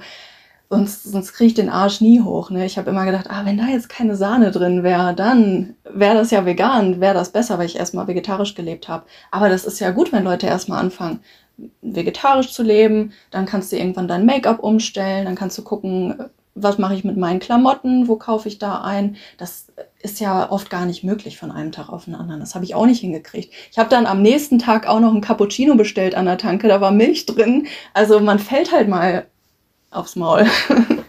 [0.69, 2.49] sonst, sonst kriege ich den Arsch nie hoch.
[2.49, 2.65] Ne?
[2.65, 6.31] Ich habe immer gedacht, ah, wenn da jetzt keine Sahne drin wäre, dann wäre das
[6.31, 9.05] ja vegan, wäre das besser, weil ich erstmal vegetarisch gelebt habe.
[9.31, 11.19] Aber das ist ja gut, wenn Leute erstmal anfangen,
[11.81, 13.11] vegetarisch zu leben.
[13.31, 16.15] Dann kannst du irgendwann dein Make-up umstellen, dann kannst du gucken,
[16.55, 19.15] was mache ich mit meinen Klamotten, wo kaufe ich da ein.
[19.37, 19.67] Das
[20.01, 22.39] ist ja oft gar nicht möglich von einem Tag auf den anderen.
[22.41, 23.53] Das habe ich auch nicht hingekriegt.
[23.71, 26.81] Ich habe dann am nächsten Tag auch noch ein Cappuccino bestellt an der Tanke, da
[26.81, 27.67] war Milch drin.
[27.93, 29.27] Also man fällt halt mal
[29.91, 30.45] aufs Maul.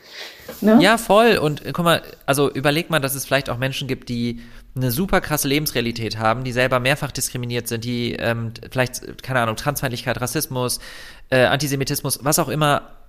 [0.60, 0.78] ne?
[0.80, 1.38] Ja, voll.
[1.38, 4.40] Und guck mal, also überleg mal, dass es vielleicht auch Menschen gibt, die
[4.74, 9.56] eine super krasse Lebensrealität haben, die selber mehrfach diskriminiert sind, die ähm, vielleicht, keine Ahnung,
[9.56, 10.80] Transfeindlichkeit, Rassismus,
[11.30, 13.01] äh, Antisemitismus, was auch immer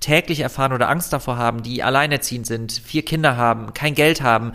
[0.00, 4.52] täglich erfahren oder Angst davor haben, die alleinerziehend sind, vier Kinder haben, kein Geld haben,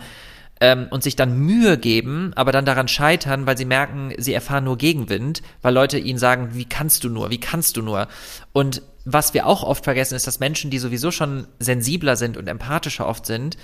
[0.60, 4.64] ähm, und sich dann Mühe geben, aber dann daran scheitern, weil sie merken, sie erfahren
[4.64, 8.08] nur Gegenwind, weil Leute ihnen sagen, wie kannst du nur, wie kannst du nur?
[8.52, 12.48] Und was wir auch oft vergessen, ist, dass Menschen, die sowieso schon sensibler sind und
[12.48, 13.56] empathischer oft sind,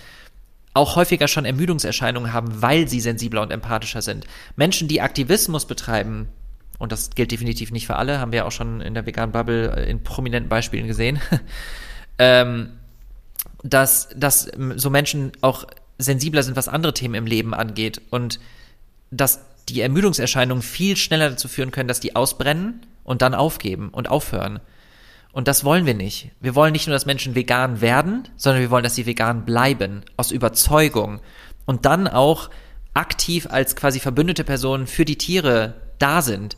[0.75, 4.27] auch häufiger schon Ermüdungserscheinungen haben, weil sie sensibler und empathischer sind.
[4.57, 6.29] Menschen, die Aktivismus betreiben,
[6.79, 9.77] und das gilt definitiv nicht für alle, haben wir auch schon in der veganen Bubble
[9.77, 11.20] äh, in prominenten Beispielen gesehen,
[12.18, 12.70] ähm,
[13.62, 15.66] dass, dass so Menschen auch
[15.99, 18.41] sensibler sind, was andere Themen im Leben angeht und
[19.11, 24.09] dass die Ermüdungserscheinungen viel schneller dazu führen können, dass die ausbrennen und dann aufgeben und
[24.11, 24.61] aufhören.
[25.33, 26.31] Und das wollen wir nicht.
[26.41, 30.03] Wir wollen nicht nur, dass Menschen vegan werden, sondern wir wollen, dass sie vegan bleiben,
[30.16, 31.20] aus Überzeugung.
[31.64, 32.51] Und dann auch
[32.93, 36.57] aktiv als quasi verbündete Personen für die Tiere da sind.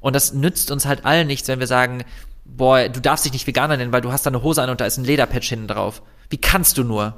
[0.00, 2.04] Und das nützt uns halt allen nichts, wenn wir sagen,
[2.44, 4.80] boah, du darfst dich nicht Veganer nennen, weil du hast da eine Hose an und
[4.80, 6.02] da ist ein Lederpatch hinten drauf.
[6.28, 7.14] Wie kannst du nur?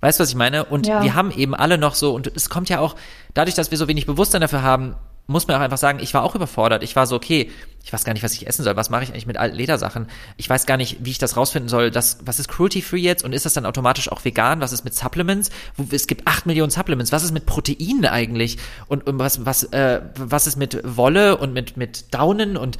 [0.00, 0.64] Weißt du, was ich meine?
[0.64, 1.02] Und ja.
[1.02, 2.96] wir haben eben alle noch so, und es kommt ja auch,
[3.34, 4.96] dadurch, dass wir so wenig Bewusstsein dafür haben,
[5.26, 6.82] muss man auch einfach sagen, ich war auch überfordert.
[6.82, 7.50] Ich war so, okay,
[7.84, 8.76] ich weiß gar nicht, was ich essen soll.
[8.76, 10.06] Was mache ich eigentlich mit alten Ledersachen?
[10.36, 11.90] Ich weiß gar nicht, wie ich das rausfinden soll.
[11.90, 13.24] Das, was ist cruelty-free jetzt?
[13.24, 14.60] Und ist das dann automatisch auch vegan?
[14.60, 15.50] Was ist mit Supplements?
[15.90, 17.12] Es gibt acht Millionen Supplements.
[17.12, 18.58] Was ist mit Proteinen eigentlich?
[18.86, 22.56] Und, und was, was, äh, was ist mit Wolle und mit, mit Daunen?
[22.56, 22.78] Und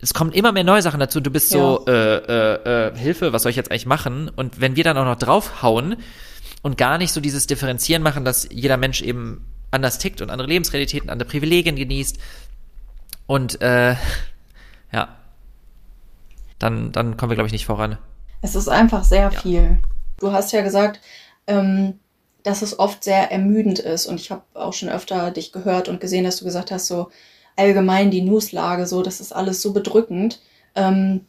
[0.00, 1.20] es kommen immer mehr neue Sachen dazu.
[1.20, 1.60] Du bist ja.
[1.60, 4.28] so, äh, äh, äh, Hilfe, was soll ich jetzt eigentlich machen?
[4.28, 5.96] Und wenn wir dann auch noch draufhauen
[6.62, 10.48] und gar nicht so dieses Differenzieren machen, dass jeder Mensch eben anders tickt und andere
[10.48, 12.18] Lebensrealitäten, andere Privilegien genießt.
[13.26, 13.96] Und äh,
[14.92, 15.16] ja,
[16.58, 17.98] dann, dann kommen wir, glaube ich, nicht voran.
[18.40, 19.40] Es ist einfach sehr ja.
[19.40, 19.78] viel.
[20.18, 21.00] Du hast ja gesagt,
[21.46, 21.98] ähm,
[22.42, 24.06] dass es oft sehr ermüdend ist.
[24.06, 27.10] Und ich habe auch schon öfter dich gehört und gesehen, dass du gesagt hast, so
[27.56, 30.40] allgemein die Newslage, so, das ist alles so bedrückend.
[30.74, 31.26] Ähm,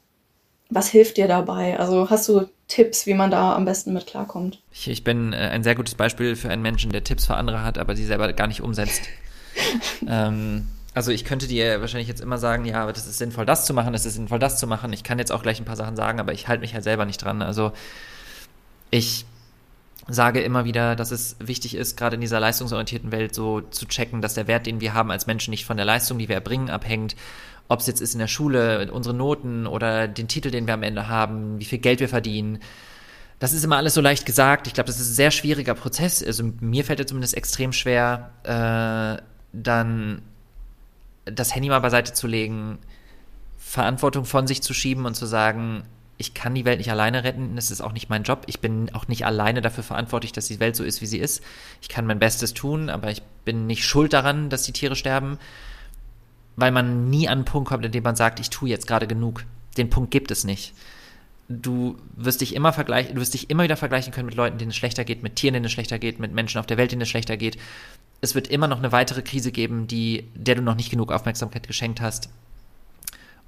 [0.73, 1.79] was hilft dir dabei?
[1.79, 4.59] Also hast du Tipps, wie man da am besten mit klarkommt?
[4.71, 7.63] Ich, ich bin äh, ein sehr gutes Beispiel für einen Menschen, der Tipps für andere
[7.63, 9.03] hat, aber sie selber gar nicht umsetzt.
[10.07, 13.65] ähm, also ich könnte dir wahrscheinlich jetzt immer sagen, ja, aber das ist sinnvoll, das
[13.65, 14.93] zu machen, das ist sinnvoll, das zu machen.
[14.93, 17.05] Ich kann jetzt auch gleich ein paar Sachen sagen, aber ich halte mich halt selber
[17.05, 17.41] nicht dran.
[17.41, 17.71] Also
[18.89, 19.25] ich
[20.07, 24.21] sage immer wieder, dass es wichtig ist, gerade in dieser leistungsorientierten Welt so zu checken,
[24.21, 26.69] dass der Wert, den wir haben als Menschen, nicht von der Leistung, die wir erbringen,
[26.69, 27.15] abhängt,
[27.67, 30.83] ob es jetzt ist in der Schule, unsere Noten oder den Titel, den wir am
[30.83, 32.59] Ende haben, wie viel Geld wir verdienen.
[33.39, 34.67] Das ist immer alles so leicht gesagt.
[34.67, 36.23] Ich glaube, das ist ein sehr schwieriger Prozess.
[36.23, 39.21] Also mir fällt es zumindest extrem schwer, äh,
[39.53, 40.21] dann
[41.25, 42.79] das Handy mal beiseite zu legen,
[43.57, 45.83] Verantwortung von sich zu schieben und zu sagen,
[46.17, 48.43] ich kann die Welt nicht alleine retten, das ist auch nicht mein Job.
[48.45, 51.43] Ich bin auch nicht alleine dafür verantwortlich, dass die Welt so ist, wie sie ist.
[51.81, 55.39] Ich kann mein Bestes tun, aber ich bin nicht schuld daran, dass die Tiere sterben
[56.55, 59.07] weil man nie an einen Punkt kommt, in dem man sagt, ich tue jetzt gerade
[59.07, 59.43] genug.
[59.77, 60.73] Den Punkt gibt es nicht.
[61.49, 64.71] Du wirst dich immer vergleichen, du wirst dich immer wieder vergleichen können mit Leuten, denen
[64.71, 67.01] es schlechter geht, mit Tieren, denen es schlechter geht, mit Menschen auf der Welt, denen
[67.01, 67.57] es schlechter geht.
[68.21, 71.67] Es wird immer noch eine weitere Krise geben, die, der du noch nicht genug Aufmerksamkeit
[71.67, 72.29] geschenkt hast.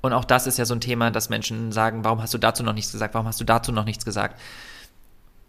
[0.02, 2.64] Und auch das ist ja so ein Thema, dass Menschen sagen, warum hast du dazu
[2.64, 4.40] noch nichts gesagt, warum hast du dazu noch nichts gesagt?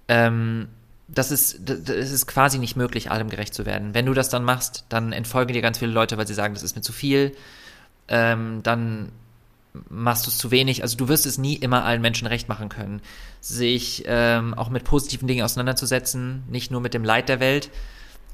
[0.09, 0.69] Ähm,
[1.09, 3.95] das ist, das ist quasi nicht möglich, allem gerecht zu werden.
[3.95, 6.63] Wenn du das dann machst, dann entfolgen dir ganz viele Leute, weil sie sagen, das
[6.63, 7.37] ist mir zu viel.
[8.09, 9.13] Ähm, dann
[9.89, 10.83] machst du es zu wenig.
[10.83, 13.01] Also du wirst es nie immer allen Menschen recht machen können.
[13.41, 17.71] Sich ähm, auch mit positiven Dingen auseinanderzusetzen, nicht nur mit dem Leid der Welt,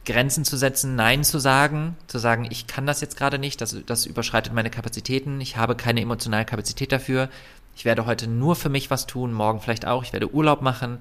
[0.05, 3.77] Grenzen zu setzen, Nein zu sagen, zu sagen, ich kann das jetzt gerade nicht, das,
[3.87, 7.29] das überschreitet meine Kapazitäten, ich habe keine emotionale Kapazität dafür,
[7.77, 10.99] ich werde heute nur für mich was tun, morgen vielleicht auch, ich werde Urlaub machen,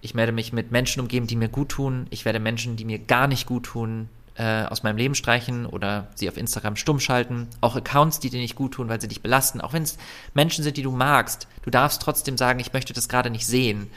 [0.00, 2.06] ich werde mich mit Menschen umgeben, die mir gut tun.
[2.10, 6.08] Ich werde Menschen, die mir gar nicht gut tun, äh, aus meinem Leben streichen oder
[6.14, 7.48] sie auf Instagram stumm schalten.
[7.60, 9.60] Auch Accounts, die dir nicht gut tun, weil sie dich belasten.
[9.60, 9.98] Auch wenn es
[10.34, 11.48] Menschen sind, die du magst.
[11.62, 13.90] Du darfst trotzdem sagen, ich möchte das gerade nicht sehen.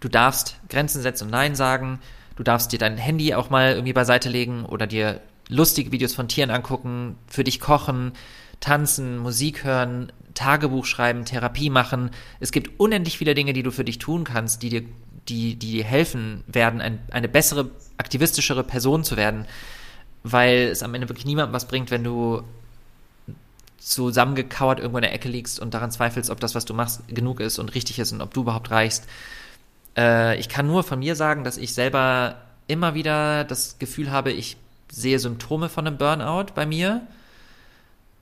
[0.00, 2.00] Du darfst Grenzen setzen und Nein sagen.
[2.36, 6.28] Du darfst dir dein Handy auch mal irgendwie beiseite legen oder dir lustige Videos von
[6.28, 8.12] Tieren angucken, für dich kochen,
[8.60, 12.10] tanzen, Musik hören, Tagebuch schreiben, Therapie machen.
[12.40, 14.82] Es gibt unendlich viele Dinge, die du für dich tun kannst, die dir,
[15.28, 19.46] die, die dir helfen werden, ein, eine bessere, aktivistischere Person zu werden.
[20.22, 22.42] Weil es am Ende wirklich niemandem was bringt, wenn du
[23.78, 27.40] zusammengekauert irgendwo in der Ecke liegst und daran zweifelst, ob das, was du machst, genug
[27.40, 29.06] ist und richtig ist und ob du überhaupt reichst.
[29.96, 34.32] Äh, ich kann nur von mir sagen, dass ich selber immer wieder das Gefühl habe,
[34.32, 34.56] ich
[34.90, 37.02] sehe Symptome von einem Burnout bei mir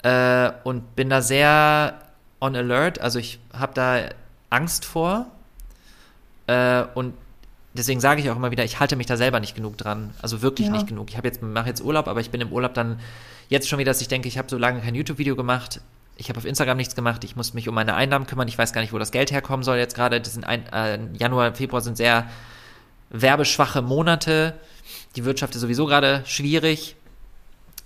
[0.03, 2.01] äh, und bin da sehr
[2.41, 3.01] on alert.
[3.01, 4.01] Also ich habe da
[4.51, 5.27] Angst vor
[6.47, 7.15] äh, und
[7.75, 10.13] deswegen sage ich auch immer wieder, ich halte mich da selber nicht genug dran.
[10.21, 10.73] Also wirklich ja.
[10.73, 11.11] nicht genug.
[11.11, 13.01] Ich habe jetzt mache jetzt Urlaub, aber ich bin im Urlaub dann
[13.49, 15.81] jetzt schon wieder, dass ich denke, ich habe so lange kein YouTube-Video gemacht.
[16.17, 17.25] Ich habe auf Instagram nichts gemacht.
[17.25, 18.49] Ich muss mich um meine Einnahmen kümmern.
[18.49, 20.21] Ich weiß gar nicht, wo das Geld herkommen soll jetzt gerade.
[20.21, 22.29] Das sind ein, äh, Januar, Februar sind sehr
[23.11, 24.55] werbeschwache Monate.
[25.17, 26.97] Die Wirtschaft ist sowieso gerade schwierig.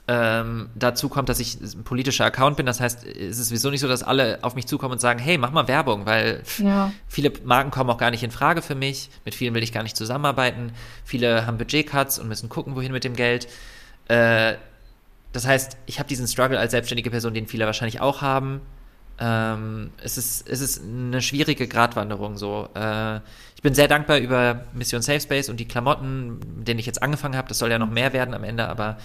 [0.08, 2.64] Ähm, dazu kommt, dass ich ein politischer Account bin.
[2.64, 5.36] Das heißt, es ist sowieso nicht so, dass alle auf mich zukommen und sagen, hey,
[5.36, 6.92] mach mal Werbung, weil ja.
[7.08, 9.10] viele Marken kommen auch gar nicht in Frage für mich.
[9.24, 10.72] Mit vielen will ich gar nicht zusammenarbeiten.
[11.04, 13.48] Viele haben Budgetcuts und müssen gucken, wohin mit dem Geld.
[14.06, 14.54] Äh,
[15.32, 18.60] das heißt, ich habe diesen Struggle als selbstständige Person, den viele wahrscheinlich auch haben.
[19.18, 22.68] Ähm, es, ist, es ist eine schwierige Gratwanderung so.
[22.74, 23.16] Äh,
[23.56, 27.02] ich bin sehr dankbar über Mission Safe Space und die Klamotten, mit denen ich jetzt
[27.02, 27.48] angefangen habe.
[27.48, 28.98] Das soll ja noch mehr werden am Ende, aber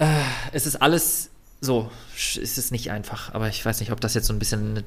[0.00, 0.06] äh,
[0.52, 1.30] es ist alles
[1.60, 1.90] so.
[2.16, 4.84] Es ist nicht einfach, aber ich weiß nicht, ob das jetzt so ein bisschen eine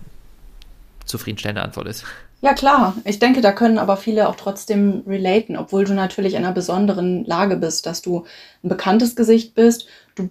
[1.06, 2.04] zufriedenstellende Antwort ist.
[2.42, 2.96] Ja, klar.
[3.06, 7.24] Ich denke, da können aber viele auch trotzdem relaten, obwohl du natürlich in einer besonderen
[7.26, 8.26] Lage bist, dass du
[8.64, 9.88] ein bekanntes Gesicht bist.
[10.16, 10.30] Du,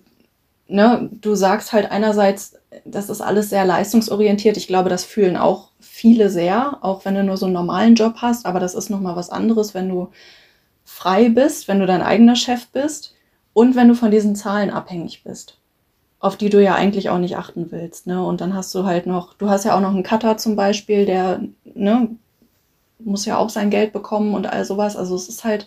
[0.67, 4.57] ne, du sagst halt einerseits, das ist alles sehr leistungsorientiert.
[4.57, 8.17] Ich glaube, das fühlen auch viele sehr, auch wenn du nur so einen normalen Job
[8.17, 8.47] hast.
[8.47, 10.11] Aber das ist nochmal was anderes, wenn du
[10.85, 13.15] frei bist, wenn du dein eigener Chef bist
[13.55, 15.59] und wenn du von diesen Zahlen abhängig bist
[16.23, 18.07] auf die du ja eigentlich auch nicht achten willst.
[18.07, 18.25] Ne?
[18.25, 21.05] Und dann hast du halt noch, du hast ja auch noch einen Cutter zum Beispiel,
[21.05, 22.11] der ne,
[23.01, 24.97] muss ja auch sein Geld bekommen und all sowas.
[24.97, 25.67] Also es ist halt,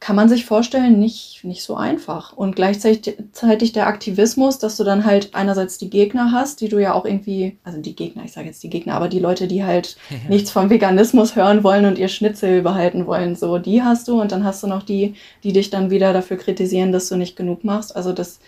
[0.00, 2.32] kann man sich vorstellen, nicht, nicht so einfach.
[2.32, 6.94] Und gleichzeitig der Aktivismus, dass du dann halt einerseits die Gegner hast, die du ja
[6.94, 9.98] auch irgendwie, also die Gegner, ich sage jetzt die Gegner, aber die Leute, die halt
[10.08, 10.16] ja.
[10.30, 14.18] nichts vom Veganismus hören wollen und ihr Schnitzel behalten wollen, so, die hast du.
[14.18, 17.36] Und dann hast du noch die, die dich dann wieder dafür kritisieren, dass du nicht
[17.36, 17.94] genug machst.
[17.94, 18.40] Also das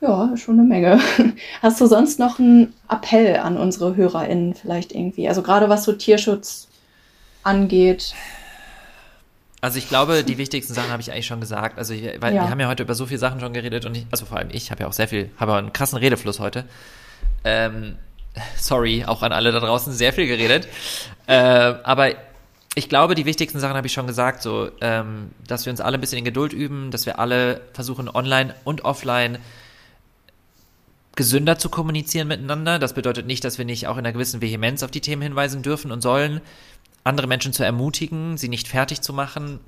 [0.00, 1.00] ja, schon eine Menge.
[1.60, 5.28] Hast du sonst noch einen Appell an unsere HörerInnen vielleicht irgendwie?
[5.28, 6.68] Also gerade was so Tierschutz
[7.42, 8.14] angeht.
[9.60, 11.78] Also ich glaube, die wichtigsten Sachen habe ich eigentlich schon gesagt.
[11.78, 12.42] Also ich, weil ja.
[12.42, 14.50] wir haben ja heute über so viele Sachen schon geredet und ich, also vor allem
[14.52, 16.64] ich habe ja auch sehr viel, habe einen krassen Redefluss heute.
[17.44, 17.96] Ähm,
[18.56, 20.68] sorry, auch an alle da draußen, sehr viel geredet.
[21.26, 22.12] Äh, aber
[22.74, 25.98] ich glaube, die wichtigsten Sachen habe ich schon gesagt, so, ähm, dass wir uns alle
[25.98, 29.38] ein bisschen in Geduld üben, dass wir alle versuchen, online und offline
[31.16, 32.78] gesünder zu kommunizieren miteinander.
[32.78, 35.62] Das bedeutet nicht, dass wir nicht auch in einer gewissen Vehemenz auf die Themen hinweisen
[35.62, 36.40] dürfen und sollen,
[37.08, 39.60] andere Menschen zu ermutigen, sie nicht fertig zu machen.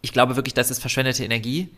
[0.00, 1.68] Ich glaube wirklich, das ist verschwendete Energie,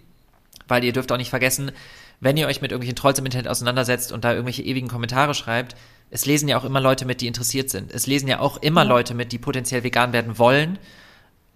[0.67, 1.73] weil ihr dürft auch nicht vergessen,
[2.21, 5.77] wenn ihr euch mit irgendwelchen Trolls im Internet auseinandersetzt und da irgendwelche ewigen Kommentare schreibt,
[6.11, 7.93] es lesen ja auch immer Leute mit, die interessiert sind.
[7.93, 8.85] Es lesen ja auch immer.
[8.85, 10.79] Leute mit, die potenziell vegan werden wollen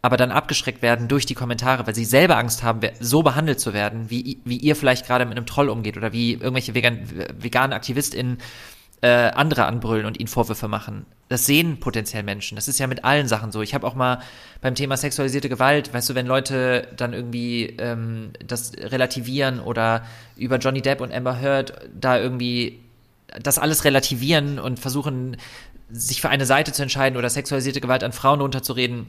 [0.01, 3.73] aber dann abgeschreckt werden durch die Kommentare, weil sie selber Angst haben, so behandelt zu
[3.75, 7.01] werden, wie, wie ihr vielleicht gerade mit einem Troll umgeht oder wie irgendwelche vegan,
[7.39, 8.39] veganen AktivistInnen
[9.01, 11.07] äh, andere anbrüllen und ihnen Vorwürfe machen.
[11.29, 12.57] Das sehen potenziell Menschen.
[12.57, 13.61] Das ist ja mit allen Sachen so.
[13.63, 14.21] Ich habe auch mal
[14.61, 20.05] beim Thema sexualisierte Gewalt, weißt du, wenn Leute dann irgendwie ähm, das relativieren oder
[20.37, 22.81] über Johnny Depp und Amber Heard da irgendwie
[23.41, 25.37] das alles relativieren und versuchen,
[25.91, 29.07] sich für eine Seite zu entscheiden oder sexualisierte Gewalt an Frauen runterzureden,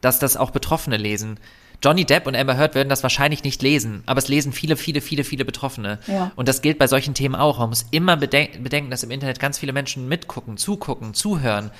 [0.00, 1.38] dass das auch Betroffene lesen.
[1.82, 5.00] Johnny Depp und Amber Heard werden das wahrscheinlich nicht lesen, aber es lesen viele, viele,
[5.00, 6.00] viele, viele Betroffene.
[6.08, 6.32] Ja.
[6.34, 7.58] Und das gilt bei solchen Themen auch.
[7.58, 11.70] Man muss immer bedenken, bedenken dass im Internet ganz viele Menschen mitgucken, zugucken, zuhören.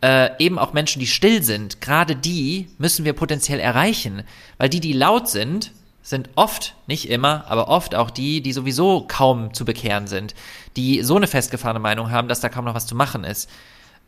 [0.00, 1.80] Äh, eben auch Menschen, die still sind.
[1.80, 4.22] Gerade die müssen wir potenziell erreichen.
[4.56, 5.72] Weil die, die laut sind,
[6.02, 10.34] sind oft, nicht immer, aber oft auch die, die sowieso kaum zu bekehren sind.
[10.76, 13.48] Die so eine festgefahrene Meinung haben, dass da kaum noch was zu machen ist.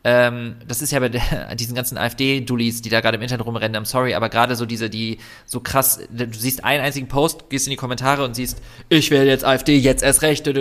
[0.03, 3.83] Ähm, das ist ja bei der, diesen ganzen AfD-Dullis, die da gerade im Internet rumrennen,
[3.83, 7.67] I'm sorry, aber gerade so diese, die so krass, du siehst einen einzigen Post, gehst
[7.67, 10.53] in die Kommentare und siehst, ich wähle jetzt AfD, jetzt erst recht, ja.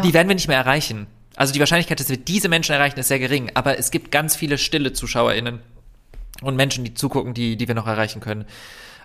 [0.00, 1.06] die werden wir nicht mehr erreichen.
[1.36, 4.36] Also die Wahrscheinlichkeit, dass wir diese Menschen erreichen, ist sehr gering, aber es gibt ganz
[4.36, 5.58] viele stille ZuschauerInnen
[6.42, 8.44] und Menschen, die zugucken, die, die wir noch erreichen können.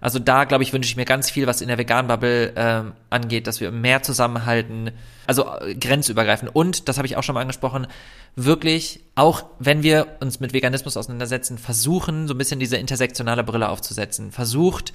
[0.01, 3.47] Also da, glaube ich, wünsche ich mir ganz viel, was in der Vegan-Bubble ähm, angeht,
[3.47, 4.91] dass wir mehr zusammenhalten,
[5.27, 6.55] also äh, grenzübergreifend.
[6.55, 7.87] Und, das habe ich auch schon mal angesprochen,
[8.35, 13.69] wirklich, auch wenn wir uns mit Veganismus auseinandersetzen, versuchen, so ein bisschen diese intersektionale Brille
[13.69, 14.31] aufzusetzen.
[14.31, 14.93] Versucht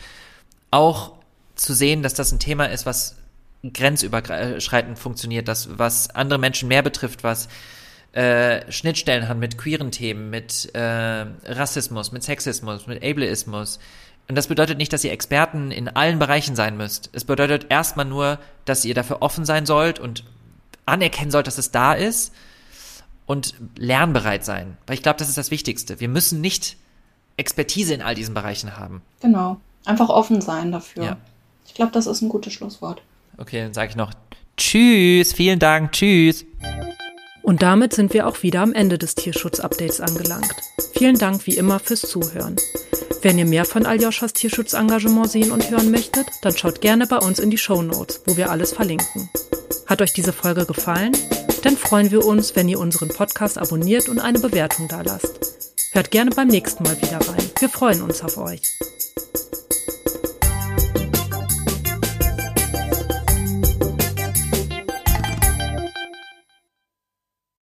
[0.71, 1.13] auch
[1.55, 3.17] zu sehen, dass das ein Thema ist, was
[3.73, 7.49] grenzüberschreitend funktioniert, das, was andere Menschen mehr betrifft, was
[8.13, 10.81] äh, Schnittstellen hat mit queeren Themen, mit äh,
[11.47, 13.79] Rassismus, mit Sexismus, mit Ableismus,
[14.29, 17.11] und das bedeutet nicht, dass ihr Experten in allen Bereichen sein müsst.
[17.13, 20.25] Es bedeutet erstmal nur, dass ihr dafür offen sein sollt und
[20.87, 22.33] anerkennen sollt, dass es da ist
[23.27, 24.77] und lernbereit sein.
[24.87, 26.01] Weil ich glaube, das ist das Wichtigste.
[26.01, 26.77] Wir müssen nicht
[27.37, 29.03] Expertise in all diesen Bereichen haben.
[29.21, 29.61] Genau.
[29.85, 31.05] Einfach offen sein dafür.
[31.05, 31.17] Ja.
[31.67, 33.03] Ich glaube, das ist ein gutes Schlusswort.
[33.37, 34.13] Okay, dann sage ich noch
[34.57, 36.45] Tschüss, vielen Dank, Tschüss.
[37.45, 40.55] Und damit sind wir auch wieder am Ende des Tierschutz-Updates angelangt.
[40.95, 42.57] Vielen Dank wie immer fürs Zuhören.
[43.21, 47.39] Wenn ihr mehr von Aljoschas Tierschutzengagement sehen und hören möchtet, dann schaut gerne bei uns
[47.39, 49.29] in die Show Notes, wo wir alles verlinken.
[49.87, 51.13] Hat euch diese Folge gefallen?
[51.63, 55.39] Dann freuen wir uns, wenn ihr unseren Podcast abonniert und eine Bewertung dalasst.
[55.93, 57.51] Hört gerne beim nächsten Mal wieder rein.
[57.61, 58.63] Wir freuen uns auf euch.